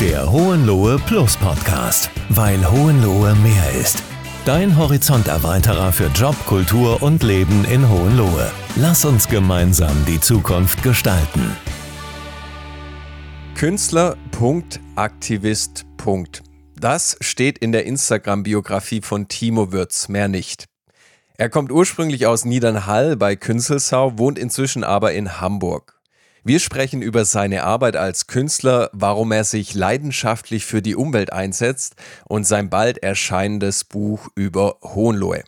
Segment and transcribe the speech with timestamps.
[0.00, 4.02] Der Hohenlohe Plus Podcast, weil Hohenlohe mehr ist.
[4.44, 8.50] Dein Horizonterweiterer für Job, Kultur und Leben in Hohenlohe.
[8.74, 11.56] Lass uns gemeinsam die Zukunft gestalten.
[13.54, 15.86] Künstler.aktivist.
[16.74, 20.64] Das steht in der Instagram-Biografie von Timo Würz, mehr nicht.
[21.38, 25.93] Er kommt ursprünglich aus Niedernhall bei Künzelsau, wohnt inzwischen aber in Hamburg.
[26.46, 31.96] Wir sprechen über seine Arbeit als Künstler, warum er sich leidenschaftlich für die Umwelt einsetzt
[32.28, 35.42] und sein bald erscheinendes Buch über Hohenlohe.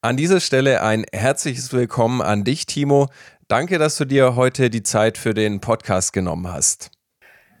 [0.00, 3.10] An dieser Stelle ein herzliches Willkommen an dich, Timo.
[3.48, 6.90] Danke, dass du dir heute die Zeit für den Podcast genommen hast.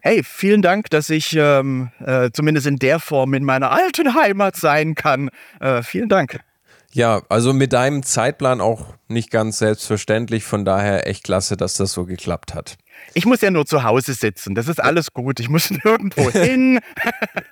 [0.00, 4.56] Hey, vielen Dank, dass ich ähm, äh, zumindest in der Form in meiner alten Heimat
[4.56, 5.28] sein kann.
[5.60, 6.40] Äh, vielen Dank.
[6.92, 10.44] Ja, also mit deinem Zeitplan auch nicht ganz selbstverständlich.
[10.44, 12.78] Von daher echt klasse, dass das so geklappt hat.
[13.14, 14.54] Ich muss ja nur zu Hause sitzen.
[14.54, 15.38] Das ist alles gut.
[15.38, 16.80] Ich muss nirgendwo hin.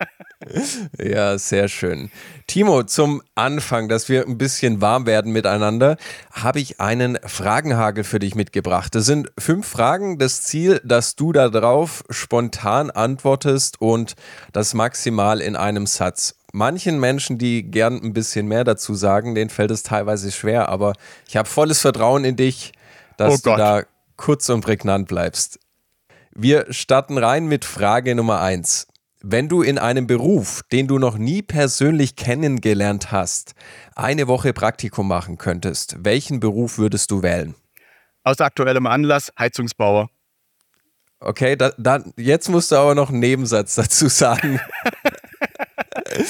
[0.98, 2.10] ja, sehr schön.
[2.48, 5.96] Timo, zum Anfang, dass wir ein bisschen warm werden miteinander,
[6.32, 8.94] habe ich einen Fragenhagel für dich mitgebracht.
[8.94, 10.18] Das sind fünf Fragen.
[10.18, 14.14] Das Ziel, dass du darauf spontan antwortest und
[14.52, 19.50] das maximal in einem Satz manchen Menschen, die gern ein bisschen mehr dazu sagen, denen
[19.50, 20.94] fällt es teilweise schwer, aber
[21.26, 22.72] ich habe volles Vertrauen in dich,
[23.16, 23.82] dass oh du da
[24.16, 25.58] kurz und prägnant bleibst.
[26.34, 28.86] Wir starten rein mit Frage Nummer eins.
[29.20, 33.54] Wenn du in einem Beruf, den du noch nie persönlich kennengelernt hast,
[33.96, 37.56] eine Woche Praktikum machen könntest, welchen Beruf würdest du wählen?
[38.22, 40.08] Aus aktuellem Anlass Heizungsbauer.
[41.20, 44.60] Okay, da, da, jetzt musst du aber noch einen Nebensatz dazu sagen.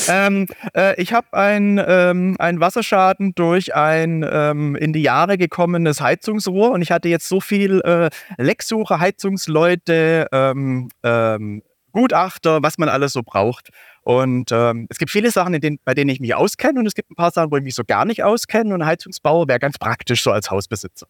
[0.08, 6.70] Ähm, äh, ich habe einen ähm, Wasserschaden durch ein ähm, in die Jahre gekommenes Heizungsrohr
[6.72, 11.62] und ich hatte jetzt so viel äh, Lecksucher, Heizungsleute, ähm, ähm,
[11.92, 13.70] Gutachter, was man alles so braucht.
[14.02, 17.10] Und ähm, es gibt viele Sachen, denen, bei denen ich mich auskenne und es gibt
[17.10, 20.22] ein paar Sachen, wo ich mich so gar nicht auskenne und Heizungsbauer wäre ganz praktisch
[20.22, 21.06] so als Hausbesitzer.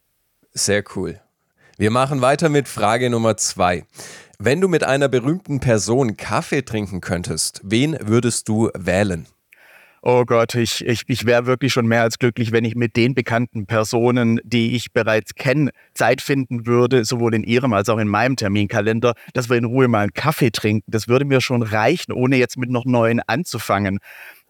[0.53, 1.21] Sehr cool.
[1.77, 3.85] Wir machen weiter mit Frage Nummer zwei.
[4.41, 9.27] Wenn du mit einer berühmten Person Kaffee trinken könntest, wen würdest du wählen?
[10.01, 13.17] Oh Gott, ich, ich, ich wäre wirklich schon mehr als glücklich, wenn ich mit den
[13.17, 18.07] bekannten Personen, die ich bereits kenne, Zeit finden würde, sowohl in ihrem als auch in
[18.07, 20.89] meinem Terminkalender, dass wir in Ruhe mal einen Kaffee trinken.
[20.89, 23.99] Das würde mir schon reichen, ohne jetzt mit noch neuen anzufangen.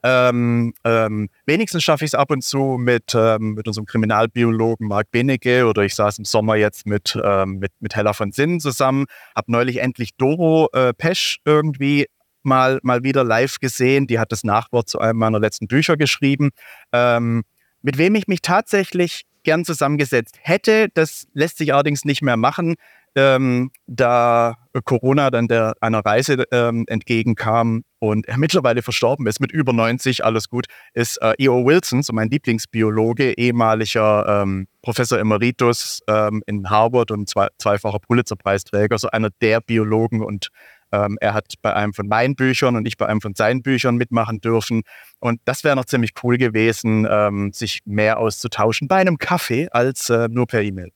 [0.03, 5.11] Ähm, ähm, wenigstens schaffe ich es ab und zu mit, ähm, mit unserem Kriminalbiologen Marc
[5.11, 9.07] Benecke oder ich saß im Sommer jetzt mit, ähm, mit, mit Hella von Sinnen zusammen,
[9.35, 12.07] habe neulich endlich Doro äh, Pesch irgendwie
[12.43, 14.07] mal, mal wieder live gesehen.
[14.07, 16.51] Die hat das Nachwort zu einem meiner letzten Bücher geschrieben.
[16.93, 17.45] Ähm,
[17.83, 22.75] mit wem ich mich tatsächlich gern zusammengesetzt hätte, das lässt sich allerdings nicht mehr machen,
[23.15, 24.55] ähm, da
[24.85, 30.25] Corona dann der, einer Reise ähm, entgegenkam und er mittlerweile verstorben ist mit über 90,
[30.25, 31.65] alles gut, ist äh, E.O.
[31.65, 38.99] Wilson, so mein Lieblingsbiologe, ehemaliger ähm, Professor Emeritus ähm, in Harvard und zwei, zweifacher Pulitzer-Preisträger,
[38.99, 40.49] so einer der Biologen und
[40.93, 43.97] ähm, er hat bei einem von meinen Büchern und ich bei einem von seinen Büchern
[43.97, 44.83] mitmachen dürfen.
[45.21, 50.09] Und das wäre noch ziemlich cool gewesen, ähm, sich mehr auszutauschen bei einem Kaffee als
[50.09, 50.91] äh, nur per E-Mail.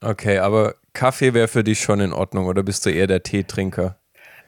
[0.00, 3.98] Okay, aber Kaffee wäre für dich schon in Ordnung oder bist du eher der Teetrinker?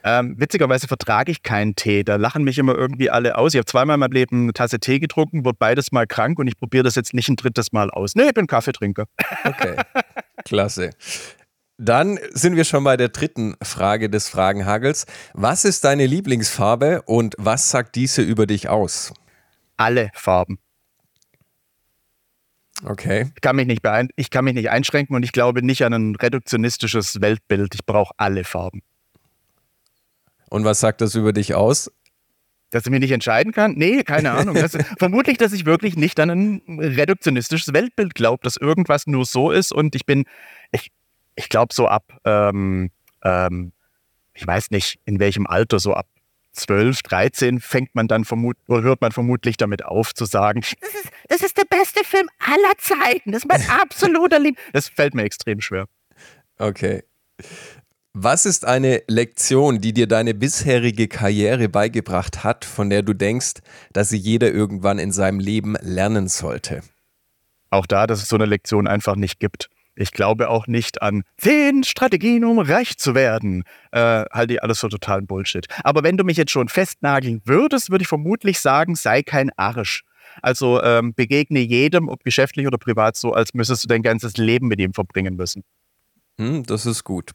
[0.05, 2.05] Ähm, witzigerweise vertrage ich keinen Tee.
[2.05, 3.55] Da lachen mich immer irgendwie alle aus.
[3.55, 6.47] Ich habe zweimal in meinem Leben eine Tasse Tee getrunken, wurde beides mal krank und
[6.47, 8.15] ich probiere das jetzt nicht ein drittes Mal aus.
[8.15, 9.07] Nee, ich bin Kaffeetrinker.
[9.45, 9.75] Okay,
[10.45, 10.91] klasse.
[11.79, 15.07] Dann sind wir schon bei der dritten Frage des Fragenhagels.
[15.35, 19.13] Was ist deine Lieblingsfarbe und was sagt diese über dich aus?
[19.77, 20.59] Alle Farben.
[22.85, 23.31] Okay.
[23.35, 23.83] Ich kann, mich nicht
[24.17, 27.75] ich kann mich nicht einschränken und ich glaube nicht an ein reduktionistisches Weltbild.
[27.75, 28.83] Ich brauche alle Farben.
[30.51, 31.91] Und was sagt das über dich aus?
[32.71, 33.75] Dass ich mich nicht entscheiden kann?
[33.77, 34.55] Nee, keine Ahnung.
[34.55, 39.51] Das, vermutlich, dass ich wirklich nicht an ein reduktionistisches Weltbild glaube, dass irgendwas nur so
[39.51, 40.25] ist und ich bin,
[40.73, 40.91] ich,
[41.35, 42.91] ich glaube so ab, ähm,
[43.23, 43.73] ähm,
[44.35, 46.07] ich weiß nicht in welchem Alter, so ab
[46.57, 50.95] 12, 13 fängt man dann vermut oder hört man vermutlich damit auf zu sagen, das
[50.95, 53.33] ist, das ist der beste Film aller Zeiten.
[53.33, 54.59] Das ist mein absoluter Lieb.
[54.73, 55.87] Das fällt mir extrem schwer.
[56.59, 57.03] Okay.
[58.19, 63.61] Was ist eine Lektion, die dir deine bisherige Karriere beigebracht hat, von der du denkst,
[63.93, 66.81] dass sie jeder irgendwann in seinem Leben lernen sollte?
[67.69, 69.69] Auch da, dass es so eine Lektion einfach nicht gibt.
[69.97, 73.65] Ich glaube auch nicht an zehn Strategien, um reich zu werden.
[73.93, 75.67] Äh, halte ich alles für totalen Bullshit.
[75.83, 80.03] Aber wenn du mich jetzt schon festnageln würdest, würde ich vermutlich sagen, sei kein Arsch.
[80.43, 84.69] Also ähm, begegne jedem, ob geschäftlich oder privat, so, als müsstest du dein ganzes Leben
[84.69, 85.65] mit ihm verbringen müssen.
[86.39, 87.33] Hm, das ist gut.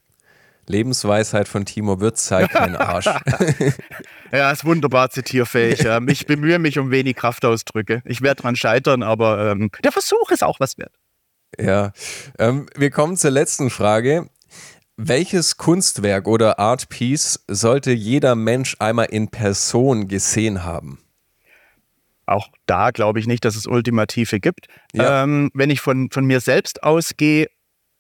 [0.68, 3.06] Lebensweisheit von Timo Würz zeigt keinen Arsch.
[4.32, 5.86] ja, ist wunderbar zitierfähig.
[6.08, 8.04] Ich bemühe mich um wenig Kraftausdrücke.
[8.06, 10.94] Ich werde dran scheitern, aber ähm, der Versuch ist auch was wert.
[11.60, 11.92] Ja,
[12.40, 14.30] ähm, wir kommen zur letzten Frage.
[14.98, 21.00] Welches Kunstwerk oder Art Piece sollte jeder Mensch einmal in Person gesehen haben?
[22.26, 24.68] Auch da glaube ich nicht, dass es Ultimative gibt.
[24.94, 25.24] Ja.
[25.24, 27.48] Ähm, wenn ich von, von mir selbst ausgehe,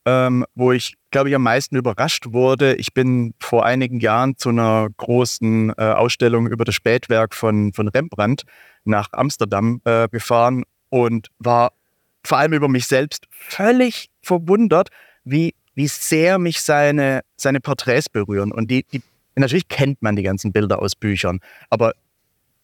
[0.06, 2.76] ähm, wo ich, glaube ich, am meisten überrascht wurde.
[2.76, 7.88] Ich bin vor einigen Jahren zu einer großen äh, Ausstellung über das Spätwerk von, von
[7.88, 8.44] Rembrandt
[8.84, 11.74] nach Amsterdam äh, gefahren und war
[12.24, 14.90] vor allem über mich selbst völlig verwundert,
[15.24, 18.52] wie, wie sehr mich seine, seine Porträts berühren.
[18.52, 19.02] Und die, die,
[19.36, 21.40] natürlich kennt man die ganzen Bilder aus Büchern,
[21.70, 21.94] aber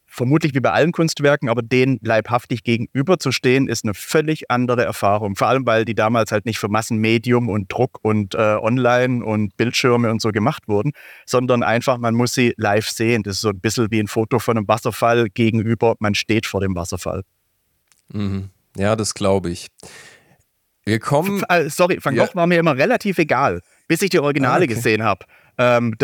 [0.10, 5.36] vermutlich wie bei allen Kunstwerken, aber denen leibhaftig gegenüberzustehen, ist eine völlig andere Erfahrung.
[5.36, 9.56] Vor allem, weil die damals halt nicht für Massenmedium und Druck und äh, Online und
[9.58, 10.94] Bildschirme und so gemacht wurden,
[11.26, 13.24] sondern einfach, man muss sie live sehen.
[13.24, 16.62] Das ist so ein bisschen wie ein Foto von einem Wasserfall gegenüber, man steht vor
[16.62, 17.24] dem Wasserfall.
[18.12, 18.50] Mhm.
[18.78, 19.68] Ja, das glaube ich.
[20.86, 21.44] Wir kommen.
[21.50, 22.36] Äh, sorry, Van Gogh ja.
[22.36, 24.74] war mir immer relativ egal, bis ich die Originale ah, okay.
[24.74, 25.26] gesehen habe.
[25.58, 25.96] Ähm,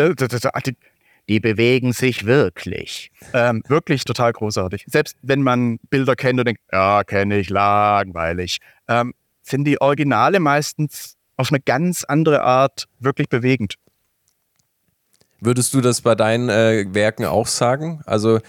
[1.28, 3.10] die bewegen sich wirklich.
[3.32, 4.84] Ähm, wirklich total großartig.
[4.86, 10.40] Selbst wenn man Bilder kennt und denkt, ja, kenne ich, langweilig, ähm, sind die Originale
[10.40, 13.76] meistens auf eine ganz andere Art wirklich bewegend.
[15.40, 18.02] Würdest du das bei deinen äh, Werken auch sagen?
[18.06, 18.40] Also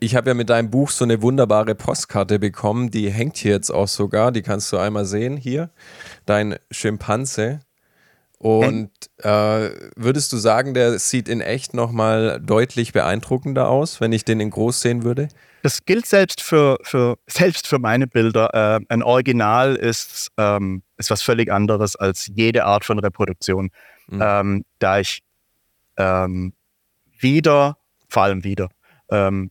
[0.00, 3.70] ich habe ja mit deinem Buch so eine wunderbare Postkarte bekommen, die hängt hier jetzt
[3.70, 5.70] auch sogar, die kannst du einmal sehen hier.
[6.26, 7.60] Dein Schimpanse.
[8.38, 14.24] Und äh, würdest du sagen, der sieht in echt nochmal deutlich beeindruckender aus, wenn ich
[14.24, 15.28] den in groß sehen würde?
[15.62, 18.52] Das gilt selbst für, für, selbst für meine Bilder.
[18.52, 23.70] Äh, ein Original ist, ähm, ist was völlig anderes als jede Art von Reproduktion.
[24.08, 24.20] Mhm.
[24.22, 25.22] Ähm, da ich
[25.96, 26.52] ähm,
[27.18, 27.78] wieder,
[28.08, 28.68] vor allem wieder,
[29.10, 29.50] ähm,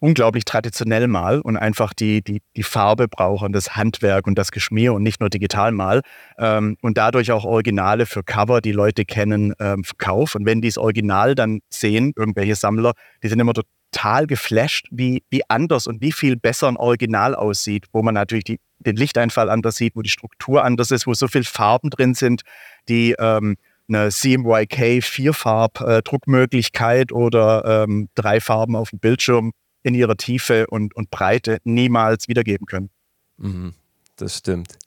[0.00, 4.94] unglaublich traditionell mal und einfach die, die, die Farbe brauchen, das Handwerk und das Geschmier
[4.94, 6.00] und nicht nur digital mal.
[6.38, 10.38] Ähm, und dadurch auch Originale für Cover, die Leute kennen, ähm, verkaufe.
[10.38, 15.22] Und wenn die das Original dann sehen, irgendwelche Sammler, die sind immer total geflasht, wie,
[15.30, 19.50] wie anders und wie viel besser ein Original aussieht, wo man natürlich die, den Lichteinfall
[19.50, 22.40] anders sieht, wo die Struktur anders ist, wo so viele Farben drin sind,
[22.88, 23.56] die ähm,
[23.88, 29.52] eine CMYK Vierfarb-Druckmöglichkeit äh, oder ähm, drei Farben auf dem Bildschirm
[29.82, 32.90] in ihrer Tiefe und, und Breite niemals wiedergeben können.
[33.38, 33.74] Mhm,
[34.16, 34.78] das stimmt.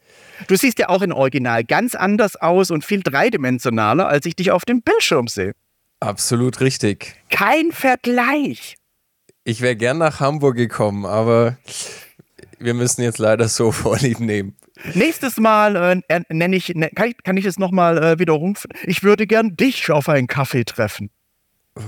[0.47, 4.51] Du siehst ja auch in Original ganz anders aus und viel dreidimensionaler, als ich dich
[4.51, 5.53] auf dem Bildschirm sehe.
[5.99, 7.15] Absolut richtig.
[7.29, 8.75] Kein Vergleich.
[9.43, 11.57] Ich wäre gern nach Hamburg gekommen, aber
[12.59, 14.55] wir müssen jetzt leider so vorlieb nehmen.
[14.95, 18.71] Nächstes Mal äh, nenne ich, ne, kann ich, kann ich es nochmal äh, widerrufen?
[18.83, 21.09] Ich würde gern dich auf einen Kaffee treffen.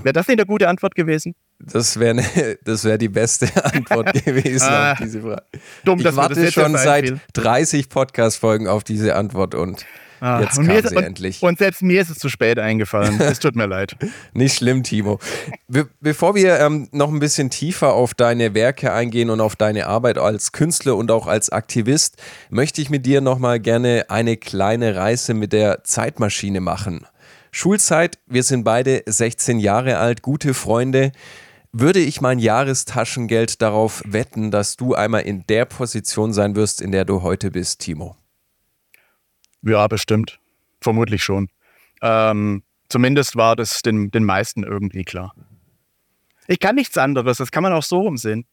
[0.04, 1.36] Wäre das nicht eine gute Antwort gewesen?
[1.71, 5.44] Das wäre ne, das wär die beste Antwort gewesen ah, auf diese Frage.
[5.83, 9.85] Dumm, ich warte schon seit 30 Podcast-Folgen auf diese Antwort und
[10.19, 11.41] ah, jetzt und kam ist, sie und, endlich.
[11.41, 13.19] Und selbst mir ist es zu spät eingefallen.
[13.19, 13.95] Es tut mir leid.
[14.33, 15.19] Nicht schlimm, Timo.
[15.67, 19.88] Be bevor wir ähm, noch ein bisschen tiefer auf deine Werke eingehen und auf deine
[19.88, 22.17] Arbeit als Künstler und auch als Aktivist,
[22.50, 27.07] möchte ich mit dir nochmal gerne eine kleine Reise mit der Zeitmaschine machen.
[27.51, 31.13] Schulzeit, wir sind beide 16 Jahre alt, gute Freunde
[31.77, 36.94] würde ich mein Jahrestaschengeld darauf wetten, dass du einmal in der Position sein wirst, in
[36.94, 38.15] der du heute bist, Timo?
[39.62, 40.39] Ja, bestimmt.
[40.79, 41.50] Vermutlich schon.
[42.01, 45.36] Ähm, zumindest war das den, den meisten irgendwie klar.
[46.48, 48.46] Ich kann nichts anderes, das kann man auch so rumsehen.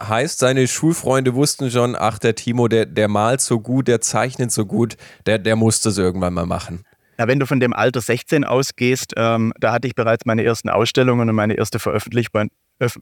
[0.00, 4.50] Heißt, seine Schulfreunde wussten schon, ach, der Timo, der, der malt so gut, der zeichnet
[4.50, 6.84] so gut, der, der muss das irgendwann mal machen.
[7.22, 10.68] Ja, wenn du von dem Alter 16 ausgehst, ähm, da hatte ich bereits meine ersten
[10.68, 12.48] Ausstellungen und meine erste Veröffentlich bei,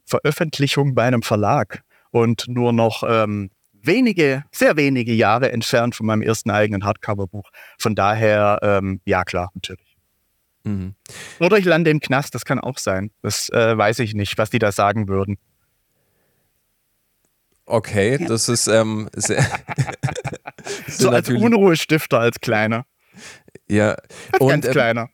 [0.05, 6.21] Veröffentlichung bei einem Verlag und nur noch ähm, wenige, sehr wenige Jahre entfernt von meinem
[6.21, 7.49] ersten eigenen Hardcover-Buch.
[7.79, 9.97] Von daher, ähm, ja klar, natürlich.
[10.65, 10.97] Mhm.
[11.39, 13.13] Oder ich lande im Knast, das kann auch sein.
[13.23, 15.39] Das äh, weiß ich nicht, was die da sagen würden.
[17.65, 19.43] Okay, das ist ähm, sehr
[20.89, 22.85] so als Unruhestifter als kleiner.
[23.71, 23.97] Ja.
[24.39, 25.09] Und, ganz ähm, kleiner.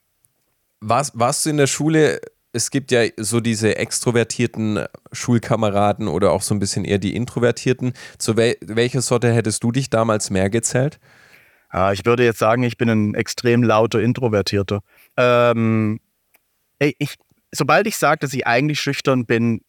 [0.81, 2.21] warst, warst du in der Schule,
[2.53, 7.93] es gibt ja so diese extrovertierten Schulkameraden oder auch so ein bisschen eher die introvertierten.
[8.19, 10.99] Zu wel welcher Sorte hättest du dich damals mehr gezählt?
[11.73, 14.81] Ja, ich würde jetzt sagen, ich bin ein extrem lauter Introvertierter.
[15.19, 16.01] Ähm,
[16.79, 17.17] ich,
[17.53, 19.61] sobald ich sage, dass ich eigentlich schüchtern bin,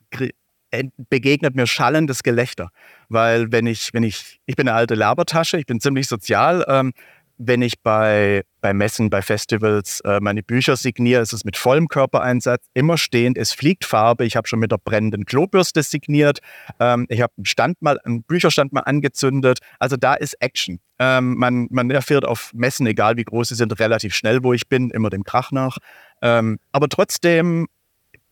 [1.10, 2.70] begegnet mir schallendes Gelächter.
[3.10, 6.94] Weil wenn ich, wenn ich, ich bin eine alte Labertasche, ich bin ziemlich sozial, ähm,
[7.38, 11.88] wenn ich bei, bei Messen, bei Festivals äh, meine Bücher signiere, ist es mit vollem
[11.88, 14.26] Körpereinsatz, immer stehend, es fliegt Farbe.
[14.26, 16.40] Ich habe schon mit der brennenden Klobürste signiert.
[16.80, 19.60] Ähm, ich habe einen einen Bücherstand mal angezündet.
[19.80, 20.80] Also da ist Action.
[21.00, 24.68] Ähm, man, man erfährt auf Messen, egal wie groß sie sind, relativ schnell, wo ich
[24.68, 25.78] bin, immer dem Krach nach.
[26.22, 27.68] Ähm, aber trotzdem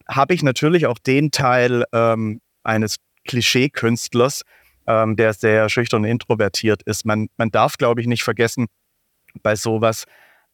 [0.07, 2.97] habe ich natürlich auch den Teil ähm, eines
[3.27, 4.41] Klischee-Künstlers,
[4.87, 7.05] ähm, der sehr schüchtern und introvertiert ist.
[7.05, 8.67] Man, man darf, glaube ich, nicht vergessen,
[9.43, 10.05] bei sowas,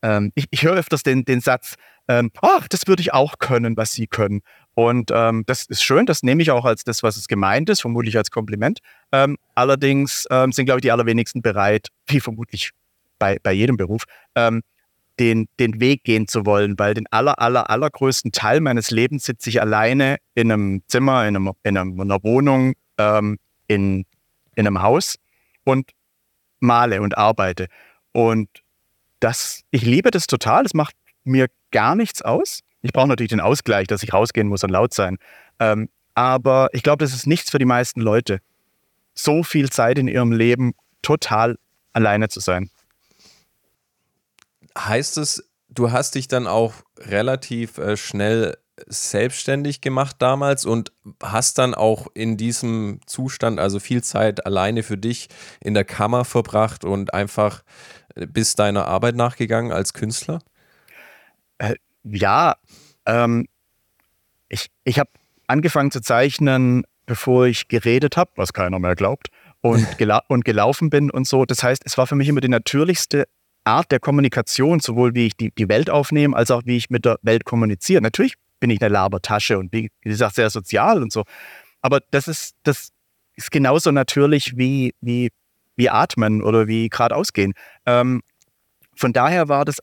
[0.01, 1.75] ähm, ich, ich höre öfters den, den Satz,
[2.07, 4.41] ähm, ach, das würde ich auch können, was Sie können.
[4.73, 7.81] Und ähm, das ist schön, das nehme ich auch als das, was es gemeint ist,
[7.81, 8.79] vermutlich als Kompliment.
[9.11, 12.71] Ähm, allerdings ähm, sind, glaube ich, die allerwenigsten bereit, wie vermutlich
[13.19, 14.03] bei, bei jedem Beruf,
[14.35, 14.61] ähm,
[15.19, 19.49] den, den Weg gehen zu wollen, weil den aller, aller, allergrößten Teil meines Lebens sitze
[19.49, 24.05] ich alleine in einem Zimmer, in, einem, in einer Wohnung, ähm, in,
[24.55, 25.17] in einem Haus
[25.63, 25.91] und
[26.59, 27.67] male und arbeite.
[28.13, 28.49] Und
[29.21, 30.65] das, ich liebe das total.
[30.65, 32.59] Es macht mir gar nichts aus.
[32.81, 35.17] Ich brauche natürlich den Ausgleich, dass ich rausgehen muss und laut sein.
[35.59, 38.39] Ähm, aber ich glaube, das ist nichts für die meisten Leute.
[39.13, 41.57] So viel Zeit in ihrem Leben total
[41.93, 42.69] alleine zu sein.
[44.77, 48.57] Heißt es, du hast dich dann auch relativ äh, schnell
[48.87, 54.97] selbstständig gemacht damals und hast dann auch in diesem Zustand also viel Zeit alleine für
[54.97, 55.27] dich
[55.59, 57.63] in der Kammer verbracht und einfach
[58.15, 60.39] bist deiner Arbeit nachgegangen als Künstler?
[61.57, 62.55] Äh, ja,
[63.05, 63.47] ähm,
[64.49, 65.09] ich, ich habe
[65.47, 69.29] angefangen zu zeichnen, bevor ich geredet habe, was keiner mehr glaubt,
[69.61, 71.45] und, gela und gelaufen bin und so.
[71.45, 73.25] Das heißt, es war für mich immer die natürlichste
[73.63, 77.05] Art der Kommunikation, sowohl wie ich die, die Welt aufnehme, als auch wie ich mit
[77.05, 78.01] der Welt kommuniziere.
[78.01, 81.25] Natürlich bin ich eine Labertasche und wie gesagt sehr sozial und so.
[81.81, 82.91] Aber das ist, das
[83.35, 85.31] ist genauso natürlich wie, wie
[85.81, 87.53] wie atmen oder wie geradeaus gehen.
[87.85, 88.21] Ähm,
[88.95, 89.79] von daher war das,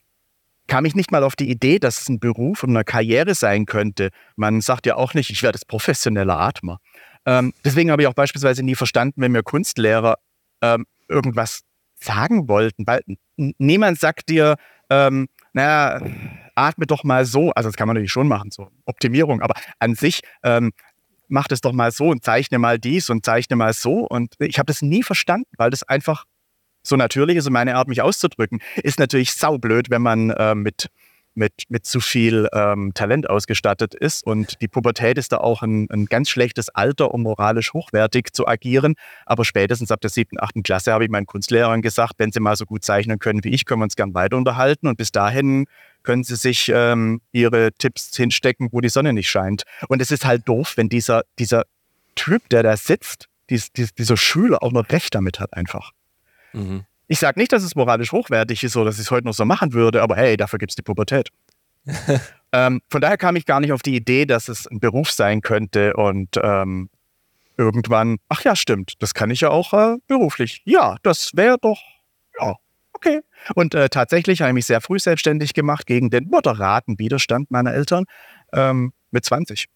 [0.66, 3.66] kam ich nicht mal auf die Idee, dass es ein Beruf und eine Karriere sein
[3.66, 4.10] könnte.
[4.36, 6.78] Man sagt ja auch nicht, ich werde professioneller Atmer.
[7.26, 10.18] Ähm, deswegen habe ich auch beispielsweise nie verstanden, wenn mir Kunstlehrer
[10.62, 11.62] ähm, irgendwas
[11.96, 13.02] sagen wollten, weil
[13.36, 14.56] niemand sagt dir,
[14.88, 16.00] ähm, naja,
[16.58, 17.50] atme doch mal so.
[17.52, 19.40] Also das kann man natürlich schon machen, so Optimierung.
[19.40, 20.72] Aber an sich ähm,
[21.28, 24.06] mach das doch mal so und zeichne mal dies und zeichne mal so.
[24.06, 26.24] Und ich habe das nie verstanden, weil das einfach
[26.82, 28.60] so natürlich ist und meine Art, mich auszudrücken.
[28.76, 30.88] Ist natürlich saublöd, wenn man äh, mit,
[31.34, 34.24] mit, mit zu viel ähm, Talent ausgestattet ist.
[34.24, 38.46] Und die Pubertät ist da auch ein, ein ganz schlechtes Alter, um moralisch hochwertig zu
[38.46, 38.94] agieren.
[39.26, 42.56] Aber spätestens ab der siebten, achten Klasse habe ich meinen Kunstlehrern gesagt, wenn sie mal
[42.56, 44.88] so gut zeichnen können wie ich, können wir uns gern weiter unterhalten.
[44.88, 45.66] Und bis dahin
[46.08, 49.64] können sie sich ähm, ihre Tipps hinstecken, wo die Sonne nicht scheint.
[49.88, 51.64] Und es ist halt doof, wenn dieser, dieser
[52.14, 55.90] Typ, der da sitzt, dies, dies, dieser Schüler auch noch Recht damit hat einfach.
[56.54, 56.86] Mhm.
[57.08, 59.44] Ich sage nicht, dass es moralisch hochwertig ist oder dass ich es heute noch so
[59.44, 61.28] machen würde, aber hey, dafür gibt es die Pubertät.
[62.52, 65.42] ähm, von daher kam ich gar nicht auf die Idee, dass es ein Beruf sein
[65.42, 66.88] könnte und ähm,
[67.58, 70.62] irgendwann, ach ja, stimmt, das kann ich ja auch äh, beruflich.
[70.64, 71.82] Ja, das wäre doch,
[72.40, 72.54] ja,
[72.98, 73.20] okay.
[73.54, 77.72] Und äh, tatsächlich habe ich mich sehr früh selbstständig gemacht gegen den moderaten Widerstand meiner
[77.72, 78.04] Eltern
[78.52, 79.66] ähm, mit 20.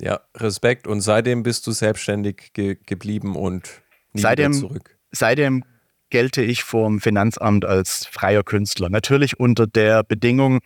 [0.00, 0.86] Ja, Respekt.
[0.86, 4.96] Und seitdem bist du selbstständig ge geblieben und nie seitdem, zurück.
[5.12, 5.64] Seitdem
[6.10, 8.90] gelte ich vom Finanzamt als freier Künstler.
[8.90, 10.60] Natürlich unter der Bedingung,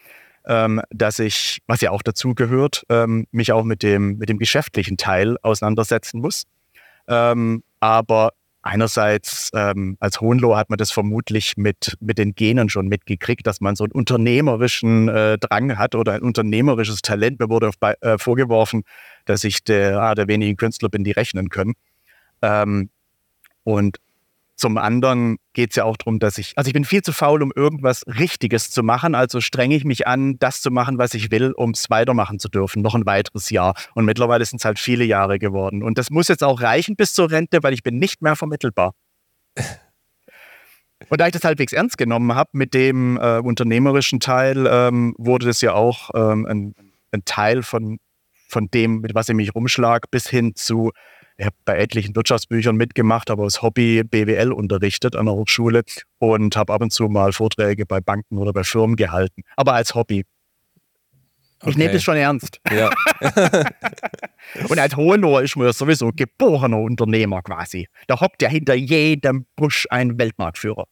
[0.46, 4.38] ähm, dass ich, was ja auch dazu gehört, ähm, mich auch mit dem, mit dem
[4.38, 6.44] geschäftlichen Teil auseinandersetzen muss.
[7.06, 12.88] Ähm, aber Einerseits ähm, als Hohenlohe hat man das vermutlich mit, mit den Genen schon
[12.88, 17.38] mitgekriegt, dass man so einen unternehmerischen äh, Drang hat oder ein unternehmerisches Talent.
[17.38, 18.82] Mir wurde auf, äh, vorgeworfen,
[19.26, 21.74] dass ich der, ah, der wenigen Künstler bin, die rechnen können.
[22.42, 22.90] Ähm,
[23.62, 23.98] und
[24.58, 27.42] zum anderen geht es ja auch darum, dass ich, also ich bin viel zu faul,
[27.42, 29.14] um irgendwas Richtiges zu machen.
[29.14, 32.48] Also strenge ich mich an, das zu machen, was ich will, um es weitermachen zu
[32.48, 32.82] dürfen.
[32.82, 33.74] Noch ein weiteres Jahr.
[33.94, 35.84] Und mittlerweile sind es halt viele Jahre geworden.
[35.84, 38.94] Und das muss jetzt auch reichen bis zur Rente, weil ich bin nicht mehr vermittelbar.
[41.08, 45.46] Und da ich das halbwegs ernst genommen habe mit dem äh, unternehmerischen Teil, ähm, wurde
[45.46, 46.74] das ja auch ähm, ein,
[47.12, 47.98] ein, Teil von,
[48.48, 50.90] von dem, mit was ich mich rumschlag, bis hin zu
[51.38, 55.84] ich habe bei etlichen Wirtschaftsbüchern mitgemacht, habe aus Hobby BWL unterrichtet an der Hochschule
[56.18, 59.94] und habe ab und zu mal Vorträge bei Banken oder bei Firmen gehalten, aber als
[59.94, 60.24] Hobby.
[61.62, 61.78] Ich okay.
[61.78, 62.60] nehme das schon ernst.
[62.70, 62.90] Ja.
[64.68, 67.88] und als Hohenloher ist man ja sowieso geborener Unternehmer quasi.
[68.06, 70.84] Da hockt ja hinter jedem Busch ein Weltmarktführer.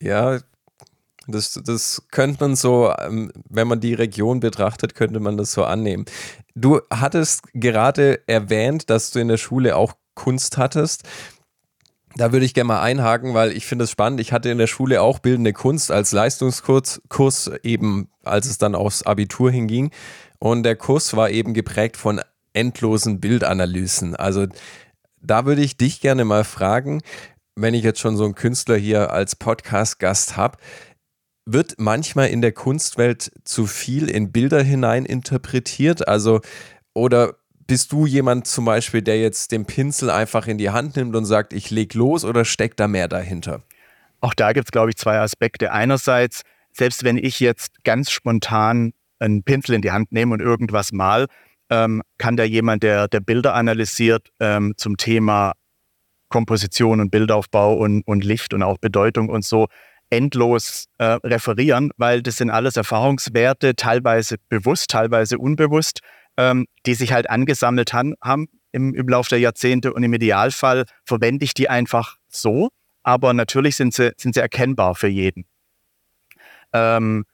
[0.00, 0.38] Ja,
[1.26, 5.64] das, das könnte man so, ähm, wenn man die Region betrachtet, könnte man das so
[5.64, 6.04] annehmen.
[6.54, 11.02] Du hattest gerade erwähnt, dass du in der Schule auch Kunst hattest.
[12.14, 14.20] Da würde ich gerne mal einhaken, weil ich finde es spannend.
[14.20, 18.74] Ich hatte in der Schule auch bildende Kunst als Leistungskurs, Kurs eben, als es dann
[18.74, 19.90] aufs Abitur hinging.
[20.38, 22.20] Und der Kurs war eben geprägt von
[22.54, 24.16] endlosen Bildanalysen.
[24.16, 24.46] Also
[25.20, 27.02] da würde ich dich gerne mal fragen,
[27.54, 30.58] wenn ich jetzt schon so einen Künstler hier als Podcast-Gast habe,
[31.46, 36.06] wird manchmal in der Kunstwelt zu viel in Bilder hinein interpretiert?
[36.06, 36.40] Also,
[36.92, 37.36] oder
[37.66, 41.24] bist du jemand zum Beispiel, der jetzt den Pinsel einfach in die Hand nimmt und
[41.24, 43.62] sagt, ich leg los oder steckt da mehr dahinter?
[44.20, 45.72] Auch da gibt es, glaube ich, zwei Aspekte.
[45.72, 50.92] Einerseits, selbst wenn ich jetzt ganz spontan einen Pinsel in die Hand nehme und irgendwas
[50.92, 51.26] mal,
[51.70, 55.52] ähm, kann da jemand, der, der Bilder analysiert, ähm, zum Thema
[56.28, 59.68] Komposition und Bildaufbau und, und Licht und auch Bedeutung und so
[60.10, 66.00] endlos äh, referieren, weil das sind alles Erfahrungswerte, teilweise bewusst, teilweise unbewusst,
[66.36, 70.84] ähm, die sich halt angesammelt han, haben im, im Laufe der Jahrzehnte und im Idealfall
[71.04, 72.68] verwende ich die einfach so,
[73.02, 75.46] aber natürlich sind sie, sind sie erkennbar für jeden.
[76.72, 77.24] Ähm,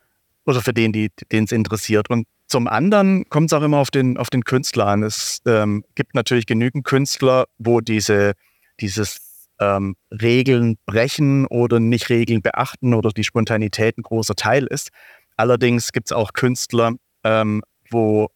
[0.44, 2.10] oder für den, den es interessiert.
[2.10, 5.02] Und zum anderen kommt es auch immer auf den, auf den Künstler an.
[5.02, 8.32] Es ähm, gibt natürlich genügend Künstler, wo diese,
[8.80, 9.31] dieses
[9.62, 14.90] ähm, Regeln brechen oder nicht Regeln beachten oder die Spontanität ein großer Teil ist.
[15.37, 18.28] Allerdings gibt es auch Künstler, ähm, wo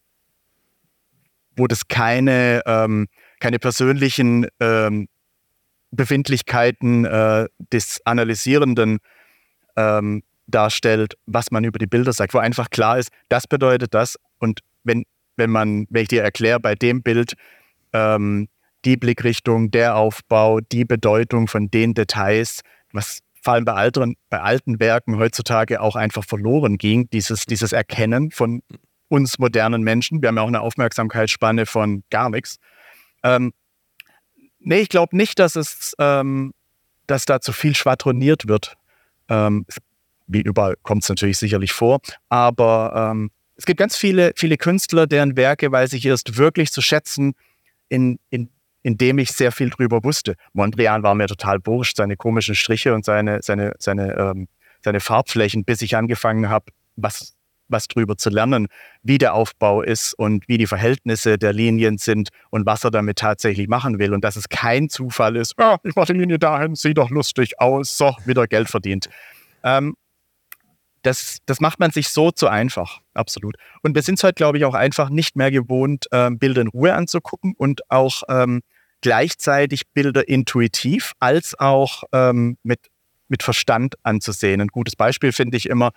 [1.57, 3.07] wo das keine, ähm,
[3.39, 5.07] keine persönlichen ähm,
[5.91, 8.99] Befindlichkeiten äh, des Analysierenden
[9.75, 14.17] ähm, darstellt, was man über die Bilder sagt, wo einfach klar ist, das bedeutet das.
[14.37, 15.03] Und wenn,
[15.35, 17.33] wenn man, wenn ich dir erkläre, bei dem Bild
[17.91, 18.47] ähm,
[18.85, 22.61] die Blickrichtung, der Aufbau, die Bedeutung von den Details,
[22.93, 27.71] was vor allem bei, alten, bei alten Werken heutzutage auch einfach verloren ging, dieses, dieses
[27.71, 28.61] Erkennen von
[29.09, 30.21] uns modernen Menschen.
[30.21, 32.57] Wir haben ja auch eine Aufmerksamkeitsspanne von gar nichts.
[33.23, 33.53] Ähm,
[34.59, 36.53] nee, ich glaube nicht, dass es, ähm,
[37.07, 38.75] dass da zu viel schwadroniert wird.
[39.29, 39.65] Ähm,
[40.27, 45.07] wie überall kommt es natürlich sicherlich vor, aber ähm, es gibt ganz viele, viele Künstler,
[45.07, 47.33] deren Werke weiß ich erst wirklich zu schätzen,
[47.89, 48.49] in, in,
[48.87, 50.35] indem ich sehr viel drüber wusste.
[50.53, 54.47] Mondrian war mir total wurscht, seine komischen Striche und seine, seine, seine, ähm,
[54.81, 57.33] seine Farbflächen, bis ich angefangen habe, was
[57.69, 58.67] was drüber zu lernen,
[59.03, 63.17] wie der Aufbau ist und wie die Verhältnisse der Linien sind und was er damit
[63.17, 64.13] tatsächlich machen will.
[64.13, 67.59] Und dass es kein Zufall ist, oh, ich mache die Linie dahin, sieht doch lustig
[67.59, 69.09] aus, so, wieder Geld verdient.
[69.65, 69.97] Ähm,
[71.01, 73.57] das, das macht man sich so zu einfach, absolut.
[73.83, 76.67] Und wir sind es halt, glaube ich, auch einfach nicht mehr gewohnt, ähm, Bilder in
[76.69, 78.61] Ruhe anzugucken und auch ähm,
[79.01, 82.79] gleichzeitig Bilder intuitiv als auch ähm, mit,
[83.27, 84.61] mit Verstand anzusehen.
[84.61, 85.91] Ein gutes Beispiel finde ich immer,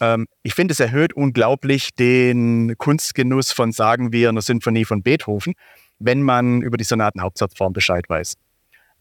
[0.00, 5.54] ähm, ich finde, es erhöht unglaublich den Kunstgenuss von, sagen wir, einer Sinfonie von Beethoven,
[5.98, 8.34] wenn man über die Sonatenhauptsatzform Bescheid weiß.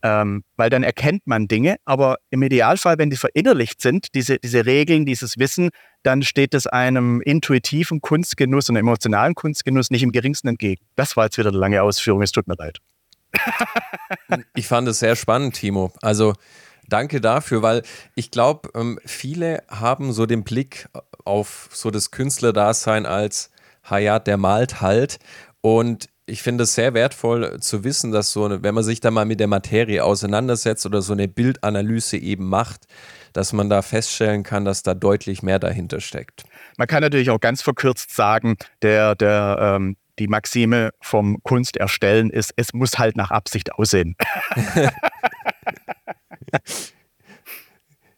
[0.02, 4.66] Ähm, weil dann erkennt man Dinge, aber im Idealfall, wenn die verinnerlicht sind, diese, diese
[4.66, 5.72] Regeln, dieses Wissen,
[6.04, 10.82] dann steht es einem intuitiven Kunstgenuss und emotionalen Kunstgenuss nicht im geringsten entgegen.
[10.96, 12.80] Das war jetzt wieder eine lange Ausführung, es tut mir leid.
[14.56, 15.92] Ich fand es sehr spannend, Timo.
[16.02, 16.34] Also
[16.89, 17.84] Danke dafür, weil
[18.15, 20.89] ich glaube, ähm, viele haben so den Blick
[21.24, 23.52] auf so das Künstlerdasein als
[23.88, 25.20] Hayat, der malt halt.
[25.62, 29.26] Und ich finde es sehr wertvoll zu wissen, dass so, wenn man sich da mal
[29.26, 32.86] mit der Materie auseinandersetzt oder so eine Bildanalyse eben macht,
[33.34, 36.44] dass man da feststellen kann, dass da deutlich mehr dahinter steckt.
[36.78, 42.53] Man kann natürlich auch ganz verkürzt sagen, der, der, ähm, die Maxime vom Kunsterstellen ist,
[42.58, 44.15] es muss halt nach Absicht aussehen.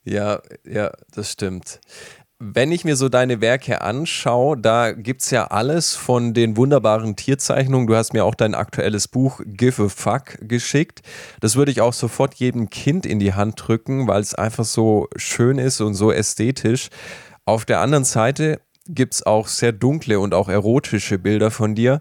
[0.04, 1.80] ja, ja, das stimmt.
[2.44, 7.16] Wenn ich mir so deine Werke anschaue, da gibt es ja alles von den wunderbaren
[7.16, 7.86] Tierzeichnungen.
[7.86, 11.02] Du hast mir auch dein aktuelles Buch Give a Fuck geschickt.
[11.40, 15.08] Das würde ich auch sofort jedem Kind in die Hand drücken, weil es einfach so
[15.16, 16.90] schön ist und so ästhetisch.
[17.46, 22.00] Auf der anderen Seite gibt es auch sehr dunkle und auch erotische Bilder von dir.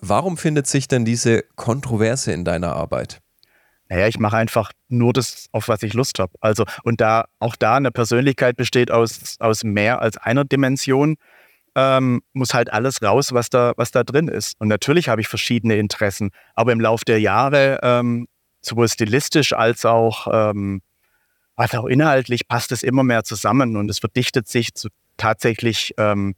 [0.00, 3.20] Warum findet sich denn diese Kontroverse in deiner Arbeit?
[3.88, 6.32] Naja, ich mache einfach nur das, auf was ich Lust habe.
[6.40, 11.16] Also, und da auch da eine Persönlichkeit besteht aus, aus mehr als einer Dimension,
[11.74, 14.60] ähm, muss halt alles raus, was da, was da drin ist.
[14.60, 18.28] Und natürlich habe ich verschiedene Interessen, aber im Laufe der Jahre, ähm,
[18.60, 20.82] sowohl stilistisch als auch, ähm,
[21.56, 26.34] als auch inhaltlich, passt es immer mehr zusammen und es verdichtet sich zu tatsächlich ähm,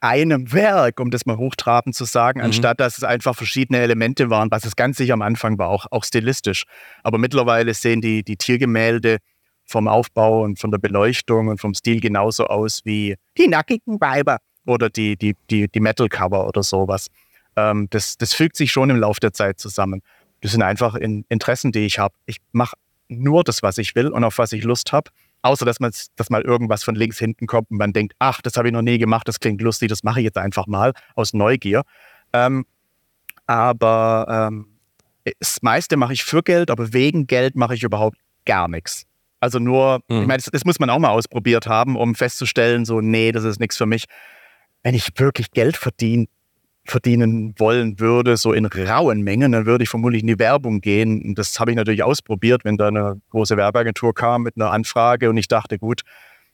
[0.00, 2.46] einem Werk, um das mal hochtrabend zu sagen, mhm.
[2.46, 5.86] anstatt dass es einfach verschiedene Elemente waren, was es ganz sicher am Anfang war, auch,
[5.90, 6.64] auch stilistisch.
[7.02, 9.18] Aber mittlerweile sehen die, die Tiergemälde
[9.66, 14.38] vom Aufbau und von der Beleuchtung und vom Stil genauso aus wie die nackigen Weiber
[14.66, 17.08] oder die, die, die, die Metal-Cover oder sowas.
[17.56, 20.02] Ähm, das, das fügt sich schon im Laufe der Zeit zusammen.
[20.40, 22.14] Das sind einfach in Interessen, die ich habe.
[22.26, 22.76] Ich mache
[23.08, 25.10] nur das, was ich will und auf was ich Lust habe.
[25.44, 28.56] Außer dass, man, dass mal irgendwas von links hinten kommt und man denkt, ach, das
[28.56, 31.34] habe ich noch nie gemacht, das klingt lustig, das mache ich jetzt einfach mal aus
[31.34, 31.82] Neugier.
[32.32, 32.64] Ähm,
[33.46, 34.66] aber ähm,
[35.38, 39.04] das meiste mache ich für Geld, aber wegen Geld mache ich überhaupt gar nichts.
[39.38, 40.22] Also nur, mhm.
[40.22, 43.44] ich meine, das, das, muss man auch mal ausprobiert haben, um festzustellen, so, nee, das
[43.44, 44.06] ist nichts für mich.
[44.82, 46.24] Wenn ich wirklich Geld verdiene,
[46.84, 51.22] verdienen wollen würde, so in rauen Mengen, dann würde ich vermutlich in die Werbung gehen.
[51.22, 55.30] Und das habe ich natürlich ausprobiert, wenn da eine große Werbeagentur kam mit einer Anfrage
[55.30, 56.02] und ich dachte, gut,